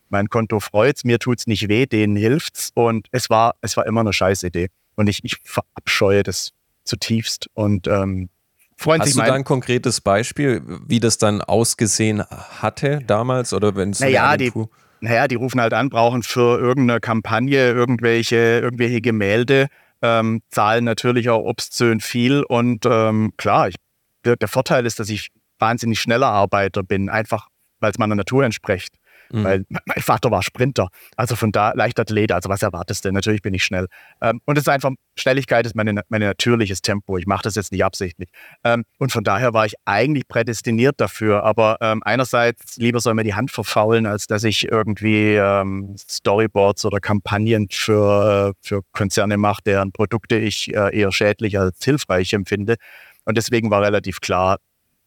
[0.09, 2.71] mein Konto freut's, mir tut's nicht weh, denen hilft's.
[2.75, 4.69] Und es war, es war immer eine Scheißidee.
[4.97, 6.51] Und ich, ich verabscheue das
[6.85, 7.49] zutiefst.
[7.55, 8.29] Und ähm,
[8.77, 13.91] freuen Hast du da ein konkretes Beispiel, wie das dann ausgesehen hatte damals oder wenn
[13.91, 14.53] es naja, die,
[15.01, 19.69] naja, die rufen halt an, brauchen für irgendeine Kampagne irgendwelche, irgendwelche Gemälde
[20.03, 22.43] ähm, zahlen natürlich auch obszön viel.
[22.43, 23.77] Und ähm, klar, ich,
[24.25, 27.49] der, der, Vorteil ist, dass ich wahnsinnig schneller Arbeiter bin, einfach
[27.81, 28.95] weil es meiner Natur entspricht.
[29.33, 29.45] Mhm.
[29.45, 33.13] Weil mein Vater war Sprinter, also von da Leichtathlet, also was erwartest du?
[33.13, 33.87] Natürlich bin ich schnell.
[34.21, 37.17] Ähm, und es ist einfach, Schnelligkeit ist mein meine natürliches Tempo.
[37.17, 38.31] Ich mache das jetzt nicht absichtlich.
[38.65, 41.45] Ähm, und von daher war ich eigentlich prädestiniert dafür.
[41.45, 46.85] Aber ähm, einerseits lieber soll mir die Hand verfaulen, als dass ich irgendwie ähm, Storyboards
[46.85, 52.33] oder Kampagnen für, äh, für Konzerne mache, deren Produkte ich äh, eher schädlich als hilfreich
[52.33, 52.77] empfinde.
[53.25, 54.59] Und deswegen war relativ klar,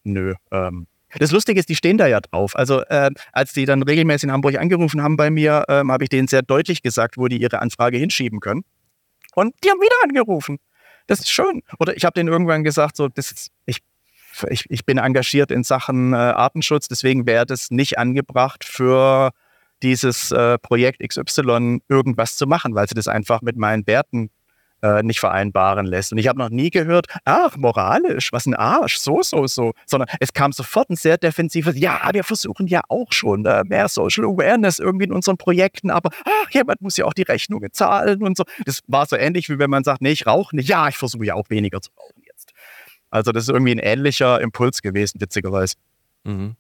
[0.03, 0.87] nö, ähm,
[1.19, 2.55] das Lustige ist, die stehen da ja drauf.
[2.55, 6.09] Also äh, als die dann regelmäßig in Hamburg angerufen haben bei mir, ähm, habe ich
[6.09, 8.63] denen sehr deutlich gesagt, wo die ihre Anfrage hinschieben können.
[9.35, 10.57] Und die haben wieder angerufen.
[11.07, 11.61] Das ist schön.
[11.79, 13.79] Oder ich habe denen irgendwann gesagt, so, das ist, ich,
[14.49, 19.31] ich, ich bin engagiert in Sachen äh, Artenschutz, deswegen wäre das nicht angebracht für
[19.81, 24.29] dieses äh, Projekt XY irgendwas zu machen, weil sie das einfach mit meinen Werten
[24.83, 26.11] äh, nicht vereinbaren lässt.
[26.11, 29.71] Und ich habe noch nie gehört, ach, moralisch, was ein Arsch, so, so, so.
[29.85, 33.87] Sondern es kam sofort ein sehr defensives, ja, wir versuchen ja auch schon äh, mehr
[33.87, 38.21] Social Awareness irgendwie in unseren Projekten, aber ach, jemand muss ja auch die Rechnungen zahlen
[38.21, 38.43] und so.
[38.65, 40.67] Das war so ähnlich, wie wenn man sagt, nee, ich rauche nicht.
[40.67, 42.51] Ja, ich versuche ja auch weniger zu rauchen jetzt.
[43.09, 45.75] Also das ist irgendwie ein ähnlicher Impuls gewesen, witzigerweise.
[46.25, 46.55] Mhm.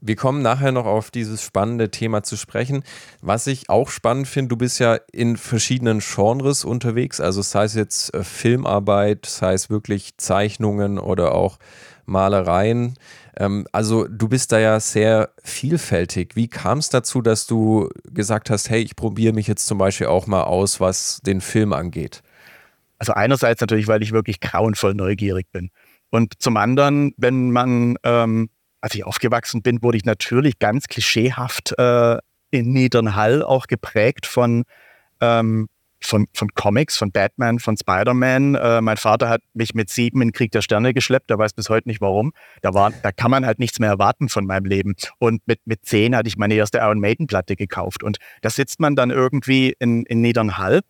[0.00, 2.84] Wir kommen nachher noch auf dieses spannende Thema zu sprechen.
[3.22, 7.74] Was ich auch spannend finde, du bist ja in verschiedenen Genres unterwegs, also sei es
[7.74, 11.58] jetzt äh, Filmarbeit, sei es wirklich Zeichnungen oder auch
[12.04, 12.94] Malereien.
[13.36, 16.36] Ähm, also du bist da ja sehr vielfältig.
[16.36, 20.06] Wie kam es dazu, dass du gesagt hast, hey, ich probiere mich jetzt zum Beispiel
[20.06, 22.22] auch mal aus, was den Film angeht?
[22.98, 25.70] Also einerseits natürlich, weil ich wirklich grauenvoll neugierig bin.
[26.10, 28.48] Und zum anderen, wenn man ähm,
[28.80, 32.18] als ich aufgewachsen bin, wurde ich natürlich ganz klischeehaft äh,
[32.50, 34.64] in Niedernhall auch geprägt von,
[35.20, 35.68] ähm,
[36.00, 38.54] von, von Comics, von Batman, von Spider-Man.
[38.54, 41.68] Äh, mein Vater hat mich mit sieben in Krieg der Sterne geschleppt, der weiß bis
[41.68, 42.32] heute nicht warum.
[42.62, 44.94] Da, war, da kann man halt nichts mehr erwarten von meinem Leben.
[45.18, 48.02] Und mit, mit zehn hatte ich meine erste Iron Maiden-Platte gekauft.
[48.02, 50.80] Und da sitzt man dann irgendwie in, in Niedernhall.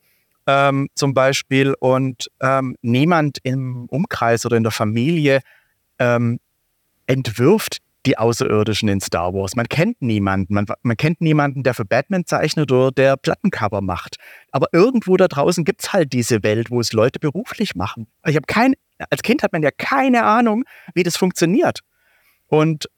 [0.48, 5.40] Ähm, zum Beispiel und ähm, niemand im Umkreis oder in der Familie
[5.98, 6.38] ähm,
[7.06, 9.56] entwirft die Außerirdischen in Star Wars.
[9.56, 10.54] Man kennt niemanden.
[10.54, 14.16] Man, man, kennt niemanden, der für Batman zeichnet oder der Plattencover macht.
[14.52, 18.06] Aber irgendwo da draußen gibt es halt diese Welt, wo es Leute beruflich machen.
[18.24, 18.74] Ich habe kein,
[19.10, 20.64] als Kind hat man ja keine Ahnung,
[20.94, 21.80] wie das funktioniert.
[22.46, 22.88] Und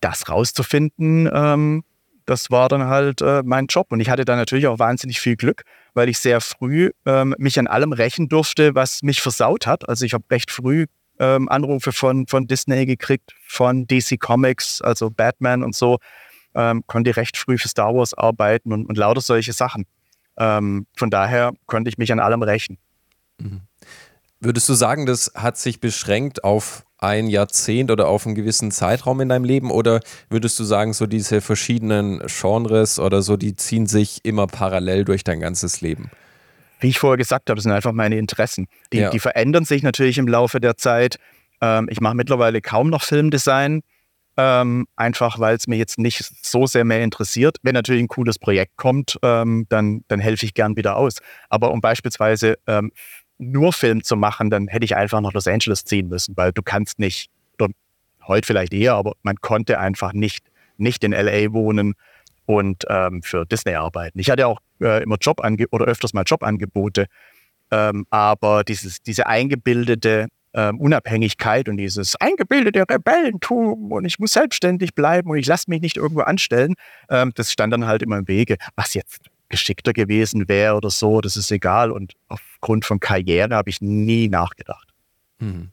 [0.00, 1.84] das rauszufinden, ähm,
[2.26, 3.90] das war dann halt äh, mein Job.
[3.90, 5.62] Und ich hatte da natürlich auch wahnsinnig viel Glück,
[5.94, 9.88] weil ich sehr früh ähm, mich an allem rächen durfte, was mich versaut hat.
[9.88, 10.86] Also ich habe recht früh
[11.18, 15.98] ähm, Anrufe von, von Disney gekriegt, von DC Comics, also Batman und so.
[16.54, 19.86] Ähm, konnte recht früh für Star Wars arbeiten und, und lauter solche Sachen.
[20.38, 22.78] Ähm, von daher konnte ich mich an allem rächen.
[23.38, 23.62] Mhm.
[24.40, 29.20] Würdest du sagen, das hat sich beschränkt auf ein Jahrzehnt oder auf einen gewissen Zeitraum
[29.20, 29.70] in deinem Leben?
[29.70, 30.00] Oder
[30.30, 35.24] würdest du sagen, so diese verschiedenen Genres oder so, die ziehen sich immer parallel durch
[35.24, 36.10] dein ganzes Leben?
[36.80, 38.66] Wie ich vorher gesagt habe, das sind einfach meine Interessen.
[38.92, 39.10] Die, ja.
[39.10, 41.16] die verändern sich natürlich im Laufe der Zeit.
[41.60, 43.82] Ähm, ich mache mittlerweile kaum noch Filmdesign,
[44.36, 47.56] ähm, einfach weil es mir jetzt nicht so sehr mehr interessiert.
[47.62, 51.18] Wenn natürlich ein cooles Projekt kommt, ähm, dann, dann helfe ich gern wieder aus.
[51.48, 52.92] Aber um beispielsweise ähm,
[53.38, 56.62] nur Film zu machen, dann hätte ich einfach nach Los Angeles ziehen müssen, weil du
[56.62, 57.68] kannst nicht, oder
[58.26, 60.44] heute vielleicht eher, aber man konnte einfach nicht,
[60.76, 61.94] nicht in LA wohnen
[62.46, 64.18] und ähm, für Disney arbeiten.
[64.18, 67.06] Ich hatte auch äh, immer Job oder öfters mal Jobangebote,
[67.70, 74.94] ähm, aber dieses, diese eingebildete ähm, Unabhängigkeit und dieses eingebildete Rebellentum und ich muss selbstständig
[74.94, 76.74] bleiben und ich lasse mich nicht irgendwo anstellen,
[77.10, 78.56] ähm, das stand dann halt immer im Wege.
[78.74, 81.90] Was jetzt geschickter gewesen wäre oder so, das ist egal.
[81.90, 84.88] Und aufgrund von Karriere habe ich nie nachgedacht.
[85.40, 85.70] Hm.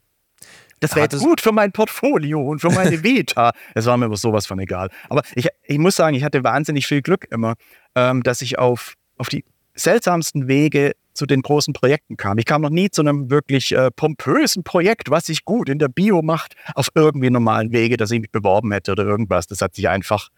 [0.80, 3.52] Das wäre jetzt gut für mein Portfolio und für meine Vita.
[3.74, 4.90] Es war mir aber sowas von egal.
[5.08, 7.54] Aber ich, ich muss sagen, ich hatte wahnsinnig viel Glück immer,
[7.94, 12.38] ähm, dass ich auf, auf die seltsamsten Wege zu den großen Projekten kam.
[12.38, 15.88] Ich kam noch nie zu einem wirklich äh, pompösen Projekt, was sich gut in der
[15.88, 19.46] Bio macht, auf irgendwie normalen Wege, dass ich mich beworben hätte oder irgendwas.
[19.46, 20.28] Das hat sich einfach,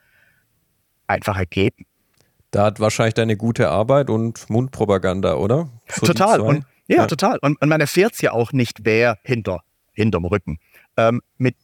[1.06, 1.84] einfach ergeben.
[2.50, 5.68] Da hat wahrscheinlich deine gute Arbeit und Mundpropaganda, oder?
[5.88, 6.40] So total.
[6.40, 7.38] Und, ja, ja, total.
[7.42, 9.60] Und, und man erfährt es ja auch nicht, wer hinter,
[9.98, 10.58] hinterm Rücken
[10.96, 11.56] ähm, mit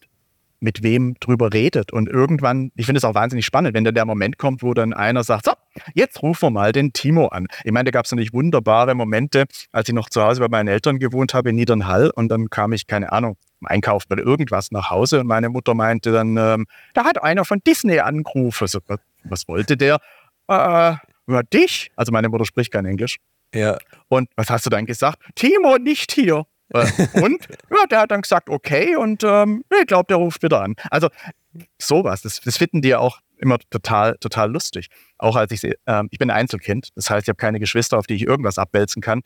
[0.65, 1.93] mit wem drüber redet.
[1.93, 4.95] Und irgendwann, ich finde es auch wahnsinnig spannend, wenn dann der Moment kommt, wo dann
[4.95, 5.53] einer sagt, so,
[5.95, 7.47] jetzt rufen wir mal den Timo an.
[7.65, 10.69] Ich meine, da gab es natürlich wunderbare Momente, als ich noch zu Hause bei meinen
[10.69, 14.71] Eltern gewohnt habe in Niedernhall und dann kam ich, keine Ahnung, im Einkauf bei irgendwas
[14.71, 18.67] nach Hause und meine Mutter meinte dann, ähm, da hat einer von Disney angerufen.
[18.67, 18.81] So,
[19.25, 19.99] was wollte der?
[20.49, 20.95] Äh,
[21.27, 21.91] über dich?
[21.95, 23.19] Also meine Mutter spricht kein Englisch.
[23.55, 23.79] Ja.
[24.09, 25.19] Und was hast du dann gesagt?
[25.35, 26.47] Timo, nicht hier.
[26.71, 26.87] Äh,
[27.23, 30.75] und ja, der hat dann gesagt, okay, und ähm, ich glaube, der ruft wieder an.
[30.91, 31.09] Also
[31.81, 34.89] sowas, das, das finden die ja auch immer total, total lustig.
[35.19, 38.15] Auch als ich, ähm, ich bin Einzelkind, das heißt, ich habe keine Geschwister, auf die
[38.15, 39.21] ich irgendwas abwälzen kann.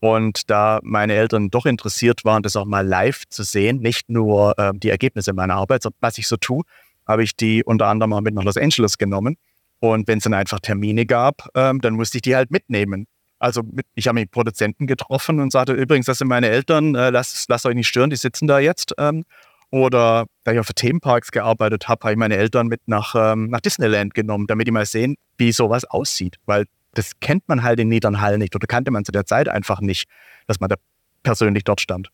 [0.00, 4.54] Und da meine Eltern doch interessiert waren, das auch mal live zu sehen, nicht nur
[4.58, 6.64] ähm, die Ergebnisse meiner Arbeit, sondern was ich so tue,
[7.06, 9.36] habe ich die unter anderem mal mit nach Los Angeles genommen.
[9.78, 13.06] Und wenn es dann einfach Termine gab, ähm, dann musste ich die halt mitnehmen.
[13.42, 17.10] Also mit, ich habe mit Produzenten getroffen und sagte, übrigens, das sind meine Eltern, äh,
[17.10, 18.94] lasst, lasst euch nicht stören, die sitzen da jetzt.
[18.98, 19.24] Ähm,
[19.70, 23.60] oder da ich auf Themenparks gearbeitet habe, habe ich meine Eltern mit nach, ähm, nach
[23.60, 26.36] Disneyland genommen, damit die mal sehen, wie sowas aussieht.
[26.46, 29.80] Weil das kennt man halt in Niedernhall nicht oder kannte man zu der Zeit einfach
[29.80, 30.08] nicht,
[30.46, 30.76] dass man da
[31.24, 32.10] persönlich dort stand.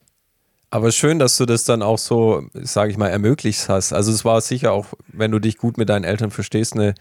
[0.70, 3.92] Aber schön, dass du das dann auch so, sage ich mal, ermöglicht hast.
[3.92, 6.94] Also es war sicher auch, wenn du dich gut mit deinen Eltern verstehst, eine,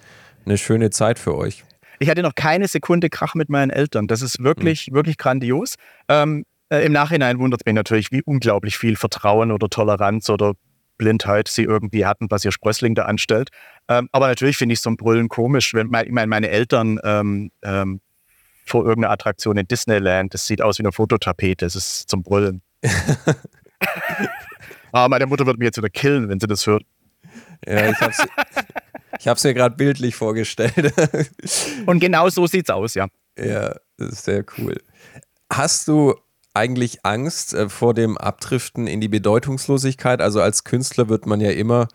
[0.45, 1.63] eine schöne Zeit für euch.
[1.99, 4.07] Ich hatte noch keine Sekunde Krach mit meinen Eltern.
[4.07, 4.95] Das ist wirklich, mhm.
[4.95, 5.75] wirklich grandios.
[6.07, 10.53] Ähm, äh, Im Nachhinein wundert es mich natürlich, wie unglaublich viel Vertrauen oder Toleranz oder
[10.97, 13.49] Blindheit sie irgendwie hatten, was ihr Sprössling da anstellt.
[13.87, 15.73] Ähm, aber natürlich finde ich so ein Brüllen komisch.
[15.73, 18.01] Wenn mein, ich meine, meine Eltern ähm, ähm,
[18.65, 22.61] vor irgendeiner Attraktion in Disneyland, das sieht aus wie eine Fototapete, das ist zum Brüllen.
[22.83, 23.35] Aber
[25.05, 26.83] ah, meine Mutter wird mich jetzt wieder killen, wenn sie das hört.
[27.65, 28.27] Ja, ich hab's,
[29.19, 30.93] ich habe es mir gerade bildlich vorgestellt.
[31.85, 33.07] Und genau so sieht's aus, ja.
[33.37, 34.81] Ja, sehr cool.
[35.51, 36.15] Hast du
[36.53, 40.21] eigentlich Angst äh, vor dem Abdriften in die Bedeutungslosigkeit?
[40.21, 41.87] Also als Künstler wird man ja immer,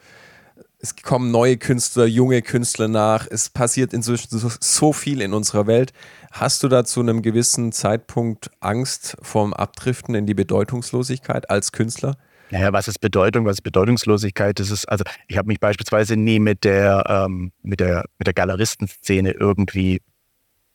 [0.79, 5.67] es kommen neue Künstler, junge Künstler nach, es passiert inzwischen so, so viel in unserer
[5.67, 5.93] Welt.
[6.31, 12.17] Hast du da zu einem gewissen Zeitpunkt Angst vorm Abdriften in die Bedeutungslosigkeit als Künstler?
[12.53, 14.61] Naja, was ist Bedeutung, was ist Bedeutungslosigkeit?
[14.61, 18.35] Das ist, also ich habe mich beispielsweise nie mit der, ähm, mit der, mit der
[18.35, 20.03] Galeristenszene irgendwie,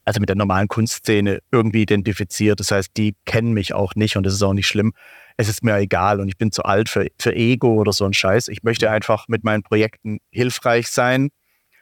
[0.04, 2.60] also mit der normalen Kunstszene irgendwie identifiziert.
[2.60, 4.94] Das heißt, die kennen mich auch nicht und das ist auch nicht schlimm.
[5.38, 8.14] Es ist mir egal und ich bin zu alt für, für Ego oder so ein
[8.14, 8.48] Scheiß.
[8.48, 11.30] Ich möchte einfach mit meinen Projekten hilfreich sein,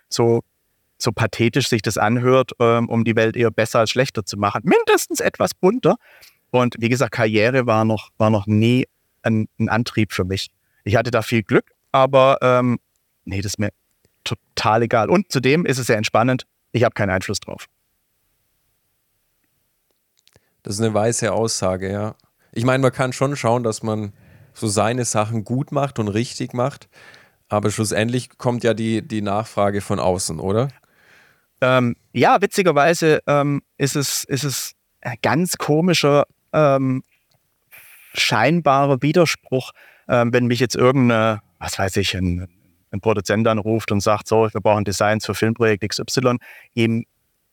[0.09, 0.41] so,
[0.97, 4.63] so pathetisch sich das anhört, ähm, um die Welt eher besser als schlechter zu machen.
[4.65, 5.95] Mindestens etwas bunter.
[6.51, 8.87] Und wie gesagt, Karriere war noch, war noch nie
[9.25, 10.49] ein, ein Antrieb für mich.
[10.83, 12.79] Ich hatte da viel Glück, aber ähm,
[13.25, 13.69] nee, das ist mir
[14.23, 15.09] total egal.
[15.09, 16.45] Und zudem ist es sehr entspannend.
[16.71, 17.67] Ich habe keinen Einfluss drauf.
[20.63, 22.15] Das ist eine weiße Aussage, ja.
[22.51, 24.13] Ich meine, man kann schon schauen, dass man
[24.53, 26.87] so seine Sachen gut macht und richtig macht,
[27.49, 30.69] aber schlussendlich kommt ja die, die Nachfrage von außen, oder?
[31.61, 37.03] Ähm, ja, witzigerweise ähm, ist, es, ist es ein ganz komischer ähm,
[38.15, 39.71] scheinbarer Widerspruch,
[40.07, 42.47] ähm, wenn mich jetzt irgendeine, was weiß ich, ein,
[42.91, 46.37] ein Produzent anruft und sagt, so, wir brauchen Designs für Filmprojekt XY.
[46.73, 47.03] Je,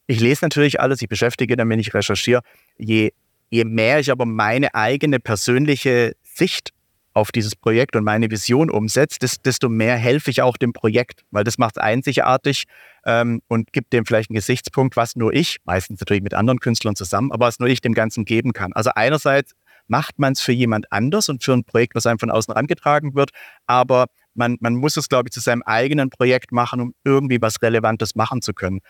[0.07, 2.43] ich lese natürlich alles, ich beschäftige damit, ich recherchiere.
[2.79, 3.13] Je,
[3.51, 6.71] je mehr ich aber meine eigene persönliche Sicht
[7.15, 11.45] auf dieses Projekt und meine Vision umsetze, desto mehr helfe ich auch dem Projekt, weil
[11.45, 12.65] das macht es einzigartig
[13.05, 16.97] ähm, und gibt dem vielleicht einen Gesichtspunkt, was nur ich, meistens natürlich mit anderen Künstlern
[16.97, 18.73] zusammen, aber was nur ich dem Ganzen geben kann.
[18.73, 19.53] Also einerseits
[19.93, 23.15] macht man es für jemand anders und für ein Projekt, was einem von außen herangetragen
[23.15, 23.29] wird.
[23.67, 27.61] Aber man, man muss es, glaube ich, zu seinem eigenen Projekt machen, um irgendwie was
[27.61, 28.81] Relevantes machen zu können.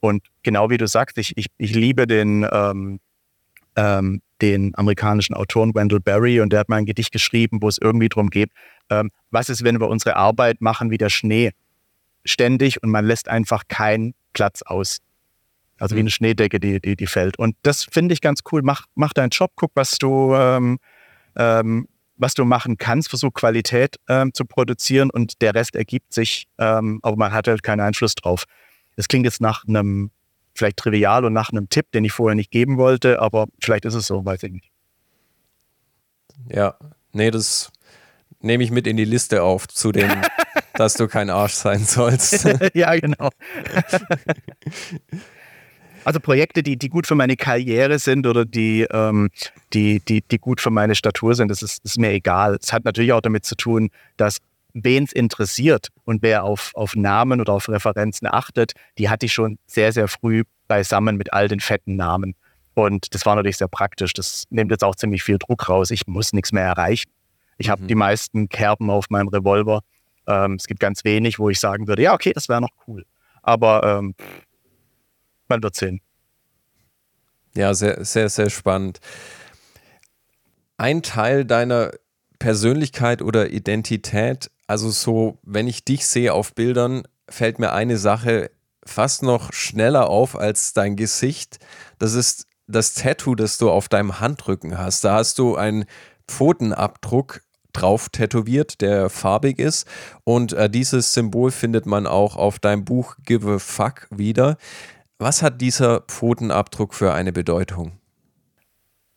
[0.00, 2.98] Und genau wie du sagst, ich, ich, ich liebe den, ähm,
[3.76, 7.78] ähm, den amerikanischen Autoren Wendell Berry und der hat mal ein Gedicht geschrieben, wo es
[7.78, 8.50] irgendwie darum geht,
[8.90, 11.52] ähm, was ist, wenn wir unsere Arbeit machen wie der Schnee
[12.24, 14.98] ständig und man lässt einfach keinen Platz aus.
[15.78, 16.04] Also wie mhm.
[16.04, 17.38] eine Schneedecke, die, die, die fällt.
[17.38, 18.62] Und das finde ich ganz cool.
[18.62, 20.78] Mach, mach deinen Job, guck, was du, ähm,
[21.36, 26.48] ähm, was du machen kannst, versuch Qualität ähm, zu produzieren und der Rest ergibt sich,
[26.58, 28.44] ähm, aber man hat halt keinen Einfluss drauf.
[28.96, 30.10] Das klingt jetzt nach einem,
[30.54, 33.94] vielleicht trivial und nach einem Tipp, den ich vorher nicht geben wollte, aber vielleicht ist
[33.94, 34.70] es so, weiß ich nicht.
[36.50, 36.76] Ja,
[37.12, 37.70] nee, das,
[38.40, 40.10] nehme ich mit in die Liste auf, zu dem,
[40.74, 42.46] dass du kein Arsch sein sollst.
[42.74, 43.30] ja, genau.
[46.04, 49.30] Also Projekte, die, die gut für meine Karriere sind oder die, ähm,
[49.72, 52.58] die, die, die gut für meine Statur sind, das ist, ist mir egal.
[52.60, 54.38] Es hat natürlich auch damit zu tun, dass
[54.74, 59.32] wen es interessiert und wer auf, auf Namen oder auf Referenzen achtet, die hatte ich
[59.32, 62.34] schon sehr, sehr früh beisammen mit all den fetten Namen.
[62.74, 64.12] Und das war natürlich sehr praktisch.
[64.12, 65.90] Das nimmt jetzt auch ziemlich viel Druck raus.
[65.90, 67.10] Ich muss nichts mehr erreichen.
[67.56, 67.72] Ich mhm.
[67.72, 69.80] habe die meisten Kerben auf meinem Revolver.
[70.26, 73.04] Ähm, es gibt ganz wenig, wo ich sagen würde, ja, okay, das wäre noch cool.
[73.42, 74.14] Aber ähm,
[75.48, 76.00] man wird sehen.
[77.54, 79.00] Ja, sehr, sehr, sehr spannend.
[80.76, 81.92] Ein Teil deiner
[82.38, 88.50] Persönlichkeit oder Identität, also so, wenn ich dich sehe auf Bildern, fällt mir eine Sache
[88.84, 91.58] fast noch schneller auf als dein Gesicht.
[91.98, 95.04] Das ist das Tattoo, das du auf deinem Handrücken hast.
[95.04, 95.84] Da hast du einen
[96.28, 97.40] Pfotenabdruck
[97.72, 99.86] drauf tätowiert, der farbig ist.
[100.24, 104.56] Und äh, dieses Symbol findet man auch auf deinem Buch Give a Fuck wieder.
[105.18, 107.98] Was hat dieser Pfotenabdruck für eine Bedeutung?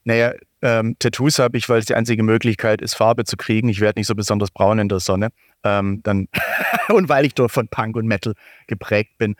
[0.03, 0.33] Naja,
[0.63, 3.69] ähm, Tattoos habe ich, weil es die einzige Möglichkeit ist, Farbe zu kriegen.
[3.69, 5.29] Ich werde nicht so besonders braun in der Sonne.
[5.63, 6.27] Ähm, dann
[6.89, 8.33] und weil ich dort von Punk und Metal
[8.65, 9.35] geprägt bin.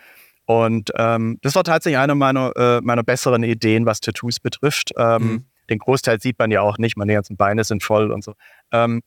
[0.46, 4.92] Und ähm, das war tatsächlich eine meiner, äh, meiner besseren Ideen, was Tattoos betrifft.
[4.98, 5.46] Ähm, mhm.
[5.70, 8.34] Den Großteil sieht man ja auch nicht, meine ganzen Beine sind voll und so.
[8.72, 9.02] Ähm,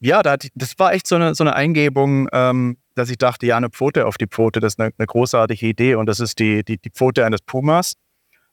[0.00, 3.70] ja, das war echt so eine, so eine Eingebung, ähm, dass ich dachte, ja, eine
[3.70, 6.76] Pfote auf die Pfote, das ist eine, eine großartige Idee und das ist die, die,
[6.76, 7.94] die Pfote eines Pumas.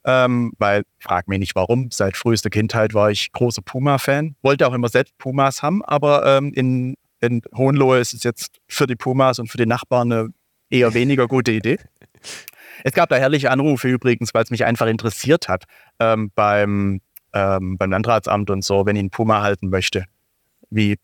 [0.04, 4.36] Ähm, weil, frag mich nicht warum, seit frühester Kindheit war ich großer Puma-Fan.
[4.42, 8.86] Wollte auch immer selbst Pumas haben, aber ähm, in, in Hohenlohe ist es jetzt für
[8.86, 10.28] die Pumas und für die Nachbarn eine
[10.70, 11.78] eher weniger gute Idee.
[12.84, 15.64] Es gab da herrliche Anrufe übrigens, weil es mich einfach interessiert hat
[15.98, 17.00] ähm, beim,
[17.32, 20.04] ähm, beim Landratsamt und so, wenn ich einen Puma halten möchte.
[20.70, 20.96] Wie,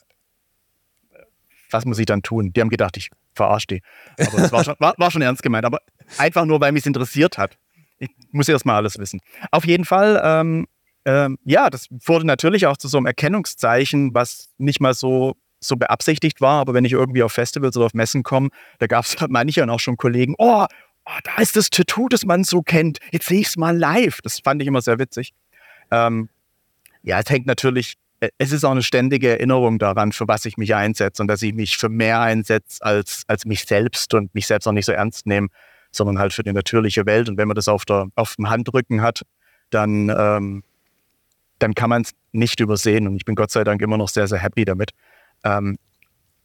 [1.71, 2.53] was muss ich dann tun?
[2.53, 3.83] Die haben gedacht, ich verarsche die.
[4.19, 5.65] Aber das war schon, war, war schon ernst gemeint.
[5.65, 5.79] Aber
[6.19, 7.59] einfach nur, weil mich es interessiert hat.
[7.99, 9.21] Ich muss erst mal alles wissen.
[9.51, 10.67] Auf jeden Fall, ähm,
[11.05, 15.77] ähm, ja, das wurde natürlich auch zu so einem Erkennungszeichen, was nicht mal so so
[15.77, 19.17] beabsichtigt war, aber wenn ich irgendwie auf Festivals oder auf Messen komme, da gab es
[19.29, 20.67] manche und auch schon Kollegen, oh,
[21.07, 22.99] oh, da ist das Tattoo, das man so kennt.
[23.13, 24.21] Jetzt sehe ich es mal live.
[24.23, 25.33] Das fand ich immer sehr witzig.
[25.91, 26.29] Ähm,
[27.03, 27.95] ja, es hängt natürlich,
[28.39, 31.55] es ist auch eine ständige Erinnerung daran, für was ich mich einsetze und dass ich
[31.55, 35.27] mich für mehr einsetze als, als mich selbst und mich selbst auch nicht so ernst
[35.27, 35.49] nehme,
[35.91, 37.29] sondern halt für die natürliche Welt.
[37.29, 39.23] Und wenn man das auf, der, auf dem Handrücken hat,
[39.71, 40.65] dann, ähm,
[41.59, 43.07] dann kann man es nicht übersehen.
[43.07, 44.91] Und ich bin Gott sei Dank immer noch sehr, sehr happy damit.
[45.45, 45.79] Ähm,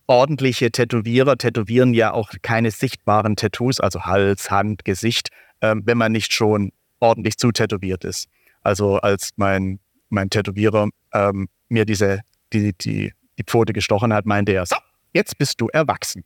[0.08, 5.30] ordentliche Tätowierer tätowieren ja auch keine sichtbaren Tattoos, also Hals, Hand, Gesicht,
[5.62, 8.28] ähm, wenn man nicht schon ordentlich zutätowiert ist.
[8.62, 12.22] Also als mein, mein Tätowierer ähm, mir diese,
[12.54, 14.76] die, die, die Pfote gestochen hat, meinte er, so,
[15.14, 16.24] jetzt bist du erwachsen.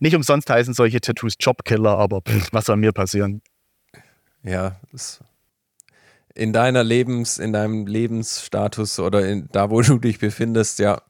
[0.00, 3.42] Nicht umsonst heißen solche Tattoos Jobkiller, aber was soll mir passieren?
[4.42, 4.80] Ja,
[6.34, 11.02] in deiner Lebens, in deinem Lebensstatus oder in, da, wo du dich befindest, ja,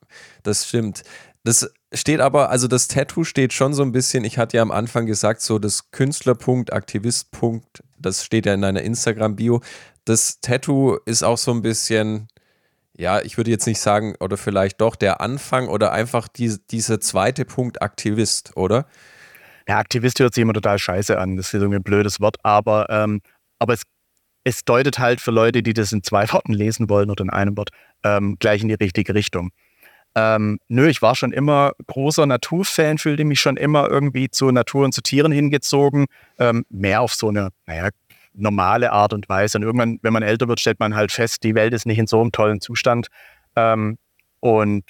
[0.43, 1.03] das stimmt.
[1.45, 4.71] Das steht aber, also das Tattoo steht schon so ein bisschen, ich hatte ja am
[4.71, 9.61] Anfang gesagt, so das Künstlerpunkt, Aktivistpunkt, das steht ja in deiner Instagram-Bio.
[10.05, 12.29] Das Tattoo ist auch so ein bisschen,
[13.03, 17.01] ja, ich würde jetzt nicht sagen, oder vielleicht doch der Anfang oder einfach die, dieser
[17.01, 18.87] zweite Punkt Aktivist, oder?
[19.69, 21.37] Ja, Aktivist hört sich immer total scheiße an.
[21.37, 23.21] Das ist irgendwie ein blödes Wort, aber, ähm,
[23.59, 23.83] aber es,
[24.45, 27.57] es deutet halt für Leute, die das in zwei Worten lesen wollen oder in einem
[27.57, 27.71] Wort,
[28.05, 29.51] ähm, gleich in die richtige Richtung.
[30.15, 34.85] Ähm, nö, ich war schon immer großer Naturfan, fühlte mich schon immer irgendwie zu Natur
[34.85, 36.07] und zu Tieren hingezogen.
[36.39, 37.89] Ähm, mehr auf so eine, naja,
[38.35, 39.59] normale Art und Weise.
[39.59, 42.07] Und irgendwann, wenn man älter wird, stellt man halt fest, die Welt ist nicht in
[42.07, 43.09] so einem tollen Zustand.
[43.57, 43.99] Ähm,
[44.41, 44.85] und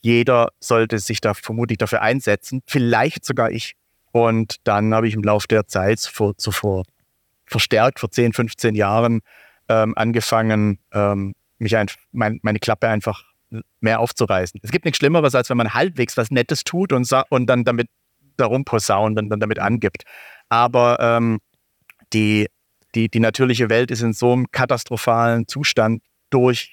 [0.00, 3.74] jeder sollte sich da vermutlich dafür einsetzen, vielleicht sogar ich.
[4.12, 6.84] Und dann habe ich im Laufe der Zeit, vor, so vor,
[7.46, 9.20] verstärkt vor 10, 15 Jahren,
[9.68, 13.24] ähm, angefangen, ähm, mich ein, mein, meine Klappe einfach
[13.80, 14.60] mehr aufzureißen.
[14.62, 17.88] Es gibt nichts Schlimmeres, als wenn man halbwegs was Nettes tut und, und dann damit
[18.36, 20.04] darum posaunt und dann damit angibt.
[20.48, 21.40] Aber ähm,
[22.12, 22.48] die,
[22.94, 26.72] die, die natürliche Welt ist in so einem katastrophalen Zustand durch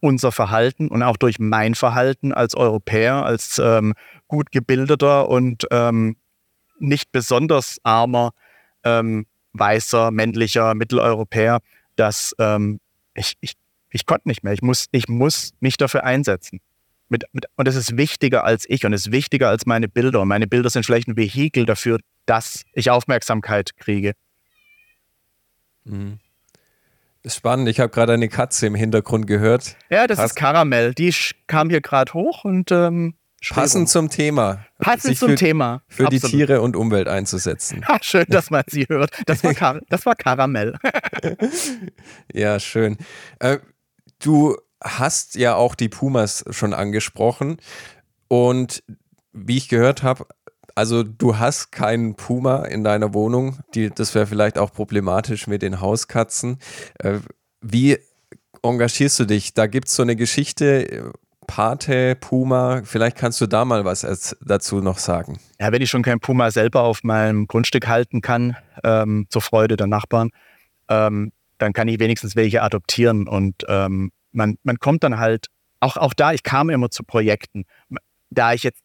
[0.00, 3.94] unser Verhalten und auch durch mein Verhalten als Europäer, als ähm,
[4.28, 6.16] gut gebildeter und ähm,
[6.78, 8.32] nicht besonders armer,
[8.84, 11.60] ähm, weißer, männlicher Mitteleuropäer,
[11.96, 12.80] dass ähm,
[13.14, 13.54] ich, ich
[13.94, 14.52] ich konnte nicht mehr.
[14.52, 16.60] Ich muss, ich muss mich dafür einsetzen.
[17.08, 20.20] Mit, mit, und es ist wichtiger als ich und es ist wichtiger als meine Bilder.
[20.20, 24.14] Und meine Bilder sind vielleicht ein Vehikel dafür, dass ich Aufmerksamkeit kriege.
[25.84, 26.18] Mhm.
[27.26, 29.76] Spannend, ich habe gerade eine Katze im Hintergrund gehört.
[29.88, 30.92] Ja, das Pass ist Karamell.
[30.92, 31.14] Die
[31.46, 33.14] kam hier gerade hoch und ähm,
[33.50, 34.64] Passend zum Thema.
[34.78, 35.82] Passend zum für, Thema.
[35.88, 36.24] Für Absolut.
[36.24, 37.84] die Tiere und Umwelt einzusetzen.
[37.88, 39.10] Ja, schön, dass man sie hört.
[39.26, 40.78] Das war, Kar das war Karamell.
[42.32, 42.96] ja, schön.
[43.40, 43.58] Äh,
[44.18, 47.58] du hast ja auch die Pumas schon angesprochen.
[48.28, 48.82] Und
[49.32, 50.26] wie ich gehört habe,
[50.74, 53.58] also du hast keinen Puma in deiner Wohnung.
[53.74, 56.58] Die, das wäre vielleicht auch problematisch mit den Hauskatzen.
[56.98, 57.18] Äh,
[57.60, 57.98] wie
[58.62, 59.54] engagierst du dich?
[59.54, 61.12] Da gibt es so eine Geschichte,
[61.46, 65.38] Pate, Puma, vielleicht kannst du da mal was dazu noch sagen.
[65.60, 69.76] Ja, wenn ich schon keinen Puma selber auf meinem Grundstück halten kann, ähm, zur Freude
[69.76, 70.30] der Nachbarn,
[70.88, 73.28] ähm, dann kann ich wenigstens welche adoptieren.
[73.28, 75.46] Und ähm, man, man kommt dann halt,
[75.80, 77.64] auch, auch da, ich kam immer zu Projekten.
[78.30, 78.80] Da ich jetzt,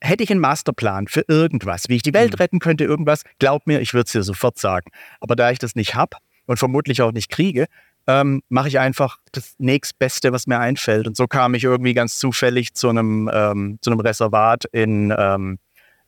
[0.00, 2.38] hätte ich einen Masterplan für irgendwas, wie ich die Welt mhm.
[2.38, 4.90] retten könnte, irgendwas, glaub mir, ich würde es dir sofort sagen.
[5.20, 6.16] Aber da ich das nicht habe
[6.46, 7.66] und vermutlich auch nicht kriege,
[8.06, 11.06] ähm, mache ich einfach das nächstbeste, was mir einfällt.
[11.06, 15.58] Und so kam ich irgendwie ganz zufällig zu einem, ähm, zu einem Reservat in, ähm,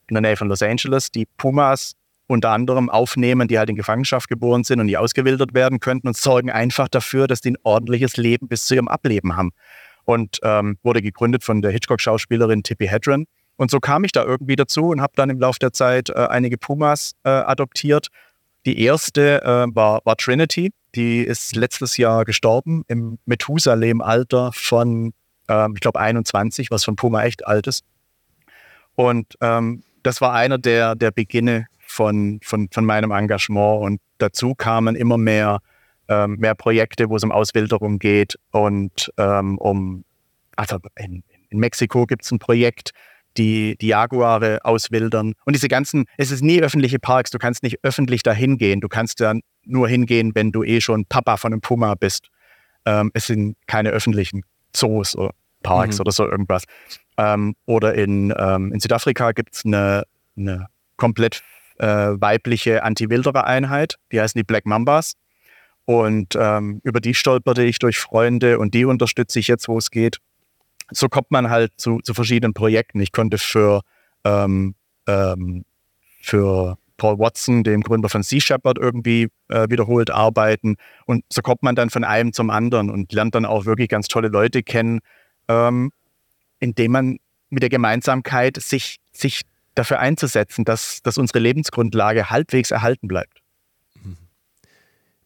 [0.07, 1.95] in der Nähe von Los Angeles, die Pumas
[2.27, 6.15] unter anderem aufnehmen, die halt in Gefangenschaft geboren sind und die ausgewildert werden könnten und
[6.15, 9.51] sorgen einfach dafür, dass die ein ordentliches Leben bis zu ihrem Ableben haben.
[10.05, 13.25] Und ähm, wurde gegründet von der Hitchcock-Schauspielerin Tippi Hedren.
[13.59, 16.13] Und so kam ich da irgendwie dazu und habe dann im Laufe der Zeit äh,
[16.13, 18.07] einige Pumas äh, adoptiert.
[18.65, 25.11] Die erste äh, war, war Trinity, die ist letztes Jahr gestorben im Methusalem-Alter von,
[25.49, 27.83] ähm, ich glaube, 21, was von Puma echt alt ist.
[28.95, 33.83] Und ähm, das war einer der, der Beginne von, von, von meinem Engagement.
[33.83, 35.59] Und dazu kamen immer mehr,
[36.07, 40.05] ähm, mehr Projekte, wo es um Auswilderung geht und ähm, um,
[40.55, 42.93] also in, in Mexiko gibt es ein Projekt,
[43.37, 45.33] die, die Jaguare auswildern.
[45.45, 48.81] Und diese ganzen, es ist nie öffentliche Parks, du kannst nicht öffentlich dahin gehen.
[48.81, 52.29] Du kannst dann nur hingehen, wenn du eh schon Papa von einem Puma bist.
[52.85, 56.01] Ähm, es sind keine öffentlichen Zoos oder Parks mhm.
[56.01, 56.63] oder so irgendwas.
[57.17, 60.03] Ähm, oder in, ähm, in Südafrika gibt es eine,
[60.37, 60.67] eine
[60.97, 61.43] komplett
[61.77, 65.13] äh, weibliche Anti-Wilderer-Einheit, die heißen die Black Mambas.
[65.85, 69.89] Und ähm, über die stolperte ich durch Freunde und die unterstütze ich jetzt, wo es
[69.89, 70.19] geht
[70.91, 72.99] so kommt man halt zu, zu verschiedenen Projekten.
[72.99, 73.81] Ich konnte für,
[74.23, 74.75] ähm,
[75.07, 75.65] ähm,
[76.21, 80.75] für Paul Watson, dem Gründer von Sea Shepherd, irgendwie äh, wiederholt arbeiten.
[81.05, 84.07] Und so kommt man dann von einem zum anderen und lernt dann auch wirklich ganz
[84.07, 84.99] tolle Leute kennen,
[85.47, 85.91] ähm,
[86.59, 87.17] indem man
[87.49, 89.41] mit der Gemeinsamkeit sich, sich
[89.73, 93.38] dafür einzusetzen, dass, dass unsere Lebensgrundlage halbwegs erhalten bleibt.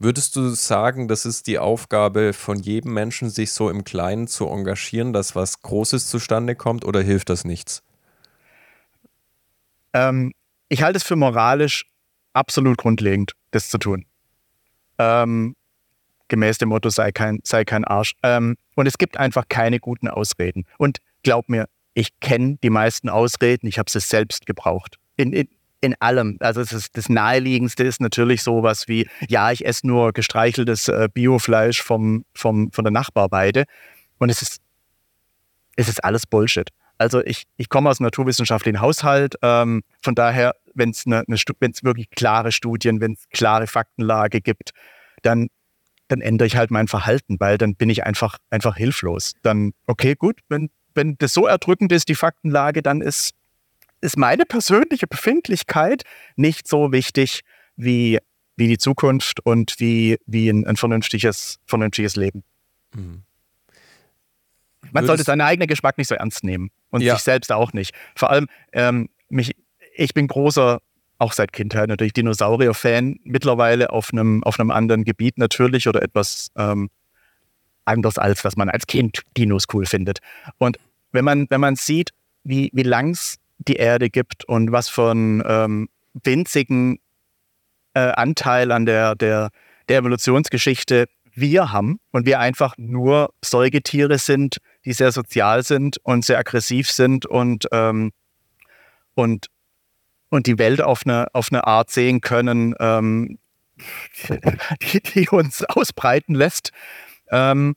[0.03, 4.49] Würdest du sagen, das ist die Aufgabe von jedem Menschen, sich so im Kleinen zu
[4.49, 7.83] engagieren, dass was Großes zustande kommt oder hilft das nichts?
[9.93, 10.33] Ähm,
[10.67, 11.85] ich halte es für moralisch
[12.33, 14.05] absolut grundlegend, das zu tun.
[14.97, 15.55] Ähm,
[16.27, 18.15] gemäß dem Motto, sei kein, sei kein Arsch.
[18.23, 20.65] Ähm, und es gibt einfach keine guten Ausreden.
[20.77, 24.97] Und glaub mir, ich kenne die meisten Ausreden, ich habe sie selbst gebraucht.
[25.15, 25.47] In, in,
[25.83, 26.37] in allem.
[26.39, 31.09] Also es ist, das Naheliegendste ist natürlich sowas wie, ja, ich esse nur gestreicheltes äh,
[31.13, 33.65] Biofleisch vom, vom, von der Nachbarweide.
[34.17, 34.61] Und es ist,
[35.75, 36.69] es ist alles Bullshit.
[36.97, 39.35] Also ich, ich komme aus einem naturwissenschaftlichen Haushalt.
[39.41, 44.71] Ähm, von daher, wenn es eine, eine, wirklich klare Studien, wenn es klare Faktenlage gibt,
[45.21, 45.49] dann,
[46.07, 49.33] dann ändere ich halt mein Verhalten, weil dann bin ich einfach, einfach hilflos.
[49.41, 53.33] Dann, okay, gut, wenn, wenn das so erdrückend ist, die Faktenlage, dann ist
[54.03, 56.03] ist meine persönliche Befindlichkeit
[56.35, 57.41] nicht so wichtig
[57.75, 58.19] wie,
[58.55, 62.43] wie die Zukunft und wie, wie ein, ein vernünftiges, vernünftiges Leben.
[62.93, 63.23] Mhm.
[64.91, 67.15] Man sollte seinen eigenen Geschmack nicht so ernst nehmen und ja.
[67.15, 67.95] sich selbst auch nicht.
[68.15, 69.55] Vor allem, ähm, mich,
[69.95, 70.81] ich bin großer,
[71.17, 76.51] auch seit Kindheit natürlich Dinosaurier-Fan, mittlerweile auf einem, auf einem anderen Gebiet natürlich oder etwas
[76.57, 76.89] ähm,
[77.85, 80.19] anders als was man als Kind Dinos cool findet.
[80.57, 80.77] Und
[81.11, 82.11] wenn man, wenn man sieht,
[82.43, 83.37] wie, wie lang es
[83.67, 86.99] die Erde gibt und was von ähm, winzigen
[87.93, 89.49] äh, Anteil an der, der,
[89.89, 96.23] der Evolutionsgeschichte wir haben und wir einfach nur Säugetiere sind, die sehr sozial sind und
[96.23, 98.11] sehr aggressiv sind und, ähm,
[99.15, 99.47] und,
[100.29, 103.39] und die Welt auf eine, auf eine Art sehen können, ähm,
[104.81, 106.71] die, die, uns ausbreiten lässt.
[107.31, 107.75] Ähm,